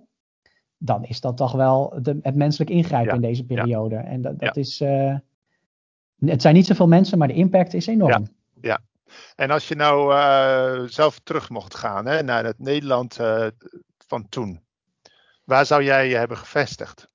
dan 0.78 1.06
is 1.06 1.22
dat 1.22 1.38
toch 1.38 1.52
wel 1.52 2.00
de, 2.02 2.20
het 2.22 2.36
menselijk 2.36 2.70
ingrijpen 2.70 3.10
ja. 3.10 3.16
in 3.16 3.22
deze 3.22 3.46
periode. 3.46 3.96
En 3.96 4.22
dat, 4.22 4.40
dat 4.40 4.58
is, 4.58 4.82
uh, 4.82 5.16
het 6.20 6.42
zijn 6.42 6.56
niet 6.56 6.66
zoveel 6.66 6.88
mensen, 6.88 7.18
maar 7.18 7.28
de 7.28 7.34
impact 7.34 7.74
is 7.74 7.88
enorm. 7.88 8.28
Ja. 8.62 8.80
En 9.36 9.52
als 9.52 9.68
je 9.68 9.76
nou 9.76 10.14
uh, 10.14 10.88
zelf 10.88 11.20
terug 11.20 11.50
mocht 11.50 11.76
gaan 11.76 12.06
hè, 12.06 12.24
naar 12.24 12.46
het 12.46 12.60
Nederland 12.60 13.20
uh, 13.20 13.48
van 14.08 14.30
toen, 14.30 14.62
waar 15.44 15.66
zou 15.66 15.84
jij 15.84 16.10
je 16.10 16.16
hebben 16.16 16.38
gevestigd? 16.38 17.10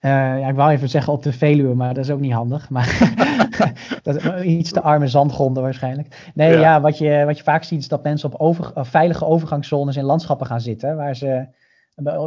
Uh, 0.00 0.10
ja, 0.40 0.48
ik 0.48 0.54
wou 0.54 0.70
even 0.70 0.88
zeggen 0.88 1.12
op 1.12 1.22
de 1.22 1.32
Veluwe, 1.32 1.74
maar 1.74 1.94
dat 1.94 2.04
is 2.04 2.10
ook 2.10 2.20
niet 2.20 2.32
handig. 2.32 2.70
Maar 2.70 2.86
dat 4.02 4.16
is 4.16 4.42
iets 4.42 4.72
te 4.72 4.80
arme 4.80 5.08
zandgronden 5.08 5.62
waarschijnlijk. 5.62 6.30
Nee, 6.34 6.52
ja, 6.52 6.60
ja 6.60 6.80
wat, 6.80 6.98
je, 6.98 7.24
wat 7.24 7.36
je 7.36 7.42
vaak 7.42 7.64
ziet 7.64 7.78
is 7.78 7.88
dat 7.88 8.02
mensen 8.02 8.32
op 8.32 8.40
over, 8.40 8.72
uh, 8.76 8.84
veilige 8.84 9.24
overgangszones 9.24 9.96
in 9.96 10.04
landschappen 10.04 10.46
gaan 10.46 10.60
zitten. 10.60 10.96
Waar 10.96 11.16
ze 11.16 11.46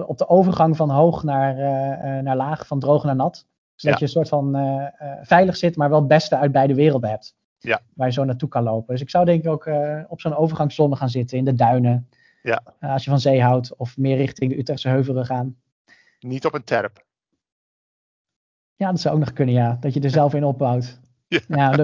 op 0.08 0.18
de 0.18 0.30
overgang 0.30 0.76
van 0.76 0.90
hoog 0.90 1.24
naar, 1.24 1.58
uh, 1.58 2.24
naar 2.24 2.36
laag, 2.36 2.68
van 2.68 2.80
droog 2.80 3.04
naar 3.04 3.16
nat. 3.16 3.46
Zodat 3.76 4.00
ja. 4.00 4.06
je 4.06 4.12
een 4.12 4.26
soort 4.26 4.30
van 4.30 4.58
veilig 5.22 5.58
zit, 5.58 5.76
maar 5.76 5.90
wel 5.90 6.00
het 6.00 6.08
beste 6.08 6.38
uit 6.38 6.52
beide 6.52 6.74
werelden 6.74 7.10
hebt. 7.10 7.36
Ja. 7.60 7.82
Waar 7.94 8.08
je 8.08 8.14
zo 8.14 8.24
naartoe 8.24 8.50
kan 8.50 8.64
lopen. 8.64 8.94
Dus 8.94 9.02
ik 9.02 9.10
zou 9.10 9.26
denk 9.26 9.44
ik 9.44 9.50
ook 9.50 9.70
op 10.08 10.22
zo'n 10.22 10.36
overgangszone 10.36 10.96
gaan 10.96 11.10
zitten 11.10 11.38
in 11.38 11.46
de 11.46 11.54
duinen. 11.54 12.10
Ja. 12.42 12.64
als 12.80 13.04
je 13.04 13.10
van 13.10 13.20
zee 13.20 13.42
houdt 13.42 13.76
of 13.76 13.98
meer 13.98 14.18
richting 14.18 14.52
de 14.52 14.58
Utrechtse 14.58 14.90
heuvelen 14.90 15.26
gaan. 15.26 15.56
Niet 16.20 16.46
op 16.46 16.54
een 16.54 16.64
terp. 16.64 17.06
Ja, 18.78 18.92
dat 18.92 19.00
zou 19.00 19.14
ook 19.14 19.20
nog 19.20 19.34
kunnen, 19.34 19.56
ja. 19.56 19.78
Dat 19.80 19.94
je 19.94 20.00
er 20.00 20.10
zelf 20.10 20.34
in 20.34 20.44
opbouwt. 20.44 21.00
Ja. 21.48 21.76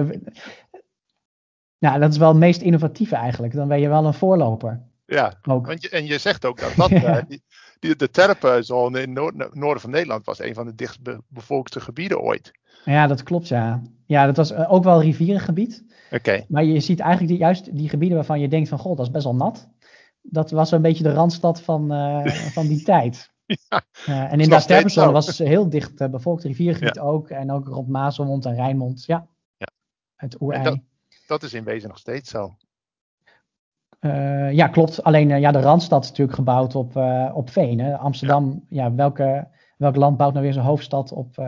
nou, 1.78 2.00
dat 2.00 2.10
is 2.12 2.18
wel 2.18 2.28
het 2.28 2.38
meest 2.38 2.60
innovatieve 2.60 3.16
eigenlijk. 3.16 3.52
Dan 3.52 3.68
ben 3.68 3.80
je 3.80 3.88
wel 3.88 4.06
een 4.06 4.14
voorloper. 4.14 4.82
Ja, 5.06 5.38
ook. 5.42 5.66
Want 5.66 5.82
je, 5.82 5.88
en 5.88 6.06
je 6.06 6.18
zegt 6.18 6.44
ook 6.44 6.60
dat, 6.60 6.74
dat 6.76 6.90
ja. 7.02 7.16
uh, 7.16 7.22
die, 7.28 7.42
die, 7.78 7.96
de 7.96 8.10
terpenzone 8.10 9.02
in 9.02 9.16
het 9.16 9.54
noorden 9.54 9.80
van 9.80 9.90
Nederland 9.90 10.26
was 10.26 10.38
een 10.38 10.54
van 10.54 10.66
de 10.66 10.74
dichtst 10.74 11.00
bevolkte 11.28 11.80
gebieden 11.80 12.20
ooit. 12.20 12.52
Ja, 12.84 13.06
dat 13.06 13.22
klopt, 13.22 13.48
ja. 13.48 13.82
Ja, 14.06 14.26
dat 14.26 14.36
was 14.36 14.52
uh, 14.52 14.72
ook 14.72 14.84
wel 14.84 15.02
rivierengebied. 15.02 15.84
Oké. 16.06 16.14
Okay. 16.14 16.44
Maar 16.48 16.64
je 16.64 16.80
ziet 16.80 17.00
eigenlijk 17.00 17.30
die, 17.30 17.40
juist 17.40 17.76
die 17.76 17.88
gebieden 17.88 18.16
waarvan 18.16 18.40
je 18.40 18.48
denkt 18.48 18.68
van, 18.68 18.78
god, 18.78 18.96
dat 18.96 19.06
is 19.06 19.12
best 19.12 19.24
wel 19.24 19.34
nat. 19.34 19.68
Dat 20.22 20.50
was 20.50 20.70
een 20.70 20.82
beetje 20.82 21.02
de 21.02 21.12
randstad 21.12 21.60
van, 21.62 21.92
uh, 21.92 22.26
van 22.56 22.66
die 22.66 22.82
tijd. 22.82 23.32
Ja, 23.46 23.82
uh, 24.08 24.32
en 24.32 24.40
in 24.40 24.48
de 24.48 24.64
Terpenzone 24.64 25.12
was 25.12 25.38
heel 25.38 25.68
dicht 25.68 26.00
uh, 26.00 26.08
bevolkt, 26.08 26.44
riviergebied 26.44 26.94
ja. 26.94 27.02
ook. 27.02 27.28
En 27.28 27.52
ook 27.52 27.66
rond 27.66 27.88
Mazelmond 27.88 28.44
en 28.44 28.54
Rijnmond. 28.54 29.04
Ja. 29.06 29.26
Het 30.24 30.40
oerei. 30.40 30.62
Dat, 30.62 30.78
dat, 31.26 31.42
is 31.42 31.54
in 31.54 31.64
wezen 31.64 31.88
nog 31.88 31.98
steeds 31.98 32.30
zo. 32.30 32.56
Uh, 34.00 34.52
ja, 34.52 34.68
klopt. 34.68 35.02
Alleen 35.02 35.28
ja, 35.40 35.52
de 35.52 35.60
Randstad 35.60 36.02
is 36.02 36.08
natuurlijk 36.08 36.36
gebouwd 36.36 36.74
op, 36.74 36.96
op 37.32 37.50
veen. 37.50 37.80
Hè? 37.80 37.96
Amsterdam, 37.96 38.64
ja. 38.68 38.84
ja, 38.84 38.94
welke, 38.94 39.48
welk 39.76 39.96
land 39.96 40.16
bouwt 40.16 40.32
nou 40.32 40.44
weer 40.44 40.54
zijn 40.54 40.64
hoofdstad 40.64 41.12
op, 41.12 41.38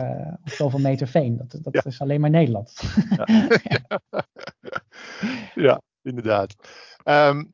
op 0.43 0.49
zoveel 0.49 0.79
meter 0.79 1.07
veen? 1.07 1.37
Dat, 1.37 1.73
dat 1.73 1.85
is 1.85 2.01
alleen 2.01 2.21
maar 2.21 2.29
Nederland. 2.29 2.81
ja. 5.55 5.81
inderdaad. 6.01 6.55
Um, 7.03 7.53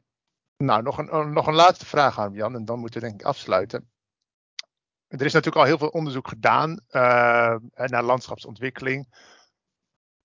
nou, 0.58 0.82
nog 0.82 0.98
een, 0.98 1.34
nog 1.34 1.48
een 1.48 1.56
laatste 1.56 1.86
vraag 1.86 2.20
aan 2.20 2.34
Jan, 2.34 2.56
en 2.56 2.66
dan 2.66 2.80
moeten 2.80 3.02
we 3.02 3.08
denk 3.08 3.22
ik 3.22 3.28
afsluiten. 3.28 3.90
Er 5.08 5.26
is 5.26 5.34
natuurlijk 5.34 5.62
al 5.62 5.68
heel 5.68 5.78
veel 5.78 5.88
onderzoek 5.88 6.28
gedaan 6.28 6.80
naar 7.74 8.04
landschapsontwikkeling. 8.04 9.08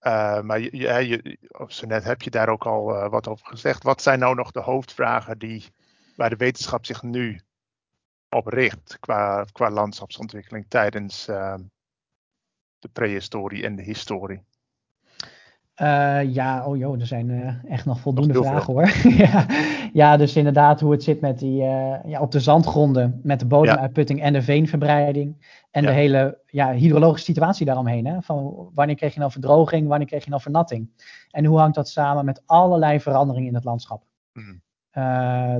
Uh, 0.02 0.40
maar 0.40 0.60
je, 0.60 0.76
je, 0.76 1.08
je, 1.08 1.38
zo 1.66 1.86
net 1.86 2.04
heb 2.04 2.22
je 2.22 2.30
daar 2.30 2.48
ook 2.48 2.66
al 2.66 2.94
uh, 2.94 3.08
wat 3.08 3.28
over 3.28 3.46
gezegd. 3.46 3.82
Wat 3.82 4.02
zijn 4.02 4.18
nou 4.18 4.34
nog 4.34 4.50
de 4.50 4.60
hoofdvragen 4.60 5.38
die, 5.38 5.64
waar 6.16 6.30
de 6.30 6.36
wetenschap 6.36 6.86
zich 6.86 7.02
nu 7.02 7.40
op 8.28 8.46
richt 8.46 8.96
qua, 9.00 9.44
qua 9.52 9.70
landschapsontwikkeling 9.70 10.66
tijdens 10.68 11.24
de 12.78 12.88
prehistorie 12.92 13.64
en 13.64 13.76
de 13.76 13.82
historie? 13.82 14.42
Uh, 15.76 16.34
ja, 16.34 16.66
oh 16.66 16.76
joh, 16.76 17.00
er 17.00 17.06
zijn 17.06 17.60
echt 17.68 17.84
nog 17.84 18.00
voldoende 18.00 18.34
vragen 18.34 18.72
hoor. 18.72 18.90
ja. 19.26 19.46
Ja, 19.92 20.16
dus 20.16 20.36
inderdaad 20.36 20.80
hoe 20.80 20.92
het 20.92 21.02
zit 21.02 21.20
met 21.20 21.38
die, 21.38 21.62
uh, 21.62 21.94
ja, 22.04 22.20
op 22.20 22.32
de 22.32 22.40
zandgronden, 22.40 23.20
met 23.22 23.40
de 23.40 23.46
bodemuitputting 23.46 24.22
en 24.22 24.32
de 24.32 24.42
veenverbreiding. 24.42 25.56
En 25.70 25.84
de 25.84 25.92
hele 25.92 26.38
ja, 26.46 26.72
hydrologische 26.72 27.24
situatie 27.24 27.66
daaromheen. 27.66 28.06
Hè? 28.06 28.22
Van 28.22 28.70
wanneer 28.74 28.96
kreeg 28.96 29.12
je 29.12 29.18
nou 29.18 29.32
verdroging, 29.32 29.88
wanneer 29.88 30.06
kreeg 30.06 30.24
je 30.24 30.30
nou 30.30 30.42
vernatting? 30.42 30.90
En 31.30 31.44
hoe 31.44 31.58
hangt 31.58 31.74
dat 31.74 31.88
samen 31.88 32.24
met 32.24 32.42
allerlei 32.46 33.00
veranderingen 33.00 33.48
in 33.48 33.54
het 33.54 33.64
landschap? 33.64 34.02
Mm. 34.32 34.60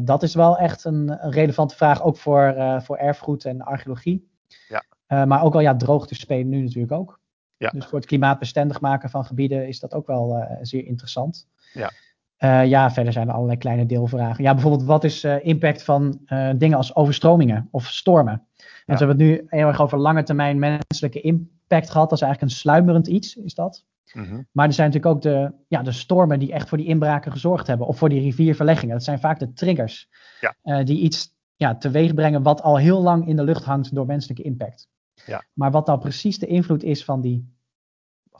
dat 0.04 0.22
is 0.22 0.34
wel 0.34 0.58
echt 0.58 0.84
een, 0.84 1.24
een 1.24 1.30
relevante 1.30 1.76
vraag, 1.76 2.02
ook 2.02 2.16
voor, 2.16 2.54
voor 2.82 2.96
erfgoed 2.96 3.44
en 3.44 3.62
archeologie. 3.62 4.28
Ja. 4.68 5.24
maar 5.24 5.42
ook 5.42 5.54
al 5.54 5.60
ja, 5.60 5.76
droogte 5.76 6.14
spelen 6.14 6.48
nu 6.48 6.62
natuurlijk 6.62 6.92
ook. 6.92 7.20
Ja. 7.56 7.70
Dus 7.70 7.84
voor 7.84 7.98
het 7.98 8.08
klimaatbestendig 8.08 8.80
maken 8.80 9.10
van 9.10 9.24
gebieden 9.24 9.68
is 9.68 9.80
dat 9.80 9.94
ook 9.94 10.06
wel 10.06 10.46
zeer 10.62 10.86
interessant. 10.86 11.48
Ja. 11.72 11.90
Uh, 12.38 12.66
ja, 12.66 12.90
verder 12.90 13.12
zijn 13.12 13.28
er 13.28 13.34
allerlei 13.34 13.58
kleine 13.58 13.86
deelvragen. 13.86 14.44
Ja, 14.44 14.52
bijvoorbeeld 14.52 14.84
wat 14.84 15.04
is 15.04 15.24
uh, 15.24 15.44
impact 15.44 15.82
van 15.82 16.20
dingen 16.56 16.76
als 16.76 16.94
overstromingen 16.94 17.68
of 17.70 17.86
stormen? 17.86 18.32
En 18.32 18.64
ja. 18.86 18.92
we 18.92 19.04
hebben 19.04 19.08
het 19.08 19.26
nu 19.26 19.46
heel 19.46 19.66
erg 19.68 19.80
over 19.80 19.98
lange 19.98 20.22
termijn 20.22 20.58
menselijke 20.58 21.20
impact 21.20 21.90
gehad. 21.90 22.10
Dat 22.10 22.18
is 22.18 22.24
eigenlijk 22.24 22.42
een 22.42 22.58
sluimerend 22.58 23.06
iets, 23.06 23.36
is 23.36 23.54
dat. 23.54 23.84
Mm-hmm. 24.12 24.46
Maar 24.52 24.66
er 24.66 24.72
zijn 24.72 24.90
natuurlijk 24.90 25.14
ook 25.14 25.22
de, 25.22 25.52
ja, 25.68 25.82
de 25.82 25.92
stormen 25.92 26.38
die 26.38 26.52
echt 26.52 26.68
voor 26.68 26.78
die 26.78 26.86
inbraken 26.86 27.32
gezorgd 27.32 27.66
hebben. 27.66 27.86
Of 27.86 27.98
voor 27.98 28.08
die 28.08 28.20
rivierverleggingen. 28.20 28.94
Dat 28.94 29.04
zijn 29.04 29.20
vaak 29.20 29.38
de 29.38 29.52
triggers. 29.52 30.08
Ja. 30.40 30.82
die 30.82 31.00
iets 31.00 31.36
ja, 31.56 31.76
teweeg 31.76 32.14
brengen 32.14 32.42
wat 32.42 32.62
al 32.62 32.76
heel 32.76 33.02
lang 33.02 33.28
in 33.28 33.36
de 33.36 33.44
lucht 33.44 33.64
hangt 33.64 33.94
door 33.94 34.06
menselijke 34.06 34.42
impact. 34.42 34.88
Ja. 35.26 35.44
Maar 35.52 35.70
wat 35.70 35.86
nou 35.86 35.98
precies 35.98 36.38
de 36.38 36.46
invloed 36.46 36.82
is 36.82 37.04
van 37.04 37.20
die 37.20 37.56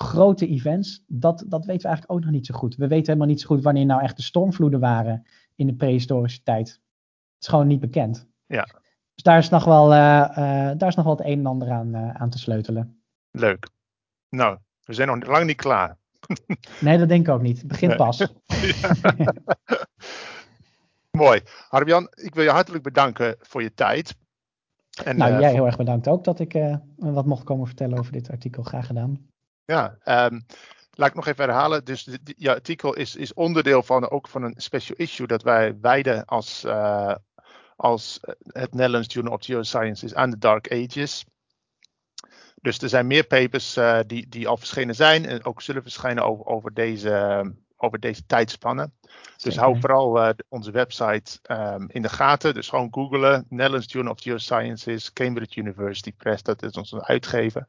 grote 0.03 0.47
events, 0.47 1.05
dat, 1.07 1.45
dat 1.47 1.65
weten 1.65 1.83
we 1.83 1.89
eigenlijk 1.89 2.13
ook 2.13 2.25
nog 2.25 2.31
niet 2.31 2.47
zo 2.47 2.55
goed. 2.55 2.77
We 2.77 2.89
weten 2.89 3.07
helemaal 3.07 3.27
niet 3.27 3.41
zo 3.41 3.47
goed 3.47 3.63
wanneer 3.63 3.87
nou 3.87 4.03
echt 4.03 4.17
de 4.17 4.23
stormvloeden 4.23 4.81
waren 4.81 5.27
in 5.57 5.67
de 5.67 5.75
prehistorische 5.75 6.43
tijd. 6.43 6.69
Het 6.69 6.81
is 7.39 7.49
gewoon 7.49 7.67
niet 7.67 7.81
bekend. 7.81 8.29
Ja. 8.47 8.63
Dus 9.15 9.23
daar 9.23 9.39
is 9.39 9.49
nog 9.49 9.65
wel, 9.65 9.89
daar 9.89 10.89
is 10.89 10.95
nog 10.95 11.05
wel 11.05 11.17
het 11.17 11.27
een 11.27 11.39
en 11.39 11.47
ander 11.47 11.71
aan, 11.71 11.97
aan 11.97 12.31
te 12.31 12.39
sleutelen. 12.39 13.03
Leuk. 13.31 13.69
Nou, 14.29 14.59
we 14.85 14.93
zijn 14.93 15.09
nog 15.09 15.27
lang 15.27 15.47
niet 15.47 15.57
klaar. 15.57 15.97
nee, 16.81 16.99
dat 16.99 17.09
denk 17.09 17.27
ik 17.27 17.35
ook 17.35 17.43
niet. 17.43 17.59
Het 17.59 17.67
begint 17.67 17.97
pas. 17.97 18.19
Mooi. 21.11 21.41
Harbian, 21.69 22.09
ik 22.15 22.35
wil 22.35 22.45
je 22.45 22.51
hartelijk 22.51 22.83
bedanken 22.83 23.37
voor 23.39 23.63
je 23.63 23.75
tijd. 23.75 24.17
En, 25.05 25.17
nou, 25.17 25.41
jij 25.41 25.53
heel 25.53 25.67
erg 25.67 25.77
bedankt 25.77 26.09
ook 26.09 26.25
dat 26.25 26.41
ik 26.41 26.79
wat 26.97 27.27
mocht 27.27 27.45
komen 27.45 27.67
vertellen 27.67 27.99
over 27.99 28.13
dit 28.13 28.31
artikel. 28.31 28.63
Graag 28.63 28.87
gedaan. 28.87 29.29
Ja, 29.73 29.99
um, 30.05 30.47
laat 30.91 31.09
ik 31.09 31.15
nog 31.15 31.27
even 31.27 31.45
herhalen. 31.45 31.85
Dus 31.85 32.09
je 32.25 32.51
artikel 32.51 32.95
is, 32.95 33.17
is 33.17 33.35
onderdeel 33.35 33.83
van 33.83 34.11
ook 34.11 34.29
van 34.29 34.43
een 34.43 34.55
special 34.57 34.97
issue 34.97 35.27
dat 35.27 35.43
wij 35.43 35.79
wijden 35.81 36.25
als, 36.25 36.65
uh, 36.65 37.15
als 37.77 38.21
het 38.43 38.75
Netherlands 38.75 39.13
Journal 39.13 39.35
of 39.35 39.45
Geosciences 39.45 40.15
aan 40.15 40.31
de 40.31 40.39
Dark 40.39 40.73
Ages. 40.73 41.25
Dus 42.55 42.79
er 42.79 42.89
zijn 42.89 43.07
meer 43.07 43.27
papers 43.27 43.77
uh, 43.77 43.99
die, 44.07 44.29
die 44.29 44.49
al 44.49 44.57
verschenen 44.57 44.95
zijn 44.95 45.27
en 45.27 45.45
ook 45.45 45.63
zullen 45.63 45.83
verschijnen 45.83 46.25
over, 46.25 46.47
over, 46.47 46.75
deze, 46.75 47.55
over 47.77 48.01
deze 48.01 48.27
tijdspannen. 48.27 48.95
Dus 49.37 49.57
hou 49.57 49.81
vooral 49.81 50.19
uh, 50.19 50.31
onze 50.49 50.71
website 50.71 51.39
um, 51.51 51.87
in 51.91 52.03
de 52.03 52.09
gaten. 52.09 52.55
Dus 52.55 52.69
gewoon 52.69 52.89
googlen. 52.91 53.47
Netherlands 53.49 53.93
Journal 53.93 54.13
of 54.13 54.23
Geosciences, 54.23 55.13
Cambridge 55.13 55.61
University 55.61 56.13
Press, 56.13 56.43
dat 56.43 56.63
is 56.63 56.73
onze 56.73 57.05
uitgever. 57.05 57.67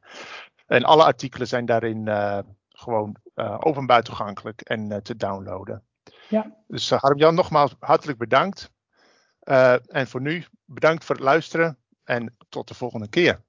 En 0.70 0.84
alle 0.84 1.04
artikelen 1.04 1.46
zijn 1.46 1.66
daarin 1.66 2.06
uh, 2.06 2.38
gewoon 2.68 3.16
uh, 3.34 3.56
openbaar 3.60 4.02
toegankelijk 4.02 4.60
en 4.60 4.90
uh, 4.90 4.96
te 4.96 5.16
downloaden. 5.16 5.84
Ja. 6.28 6.56
Dus 6.66 6.90
Harm-Jan, 6.90 7.34
nogmaals 7.34 7.74
hartelijk 7.78 8.18
bedankt. 8.18 8.70
en 9.86 10.06
voor 10.06 10.20
nu, 10.20 10.44
bedankt 10.64 11.04
voor 11.04 11.14
het 11.14 11.24
luisteren 11.24 11.78
en 12.04 12.36
tot 12.48 12.68
de 12.68 12.74
volgende 12.74 13.08
keer. 13.08 13.42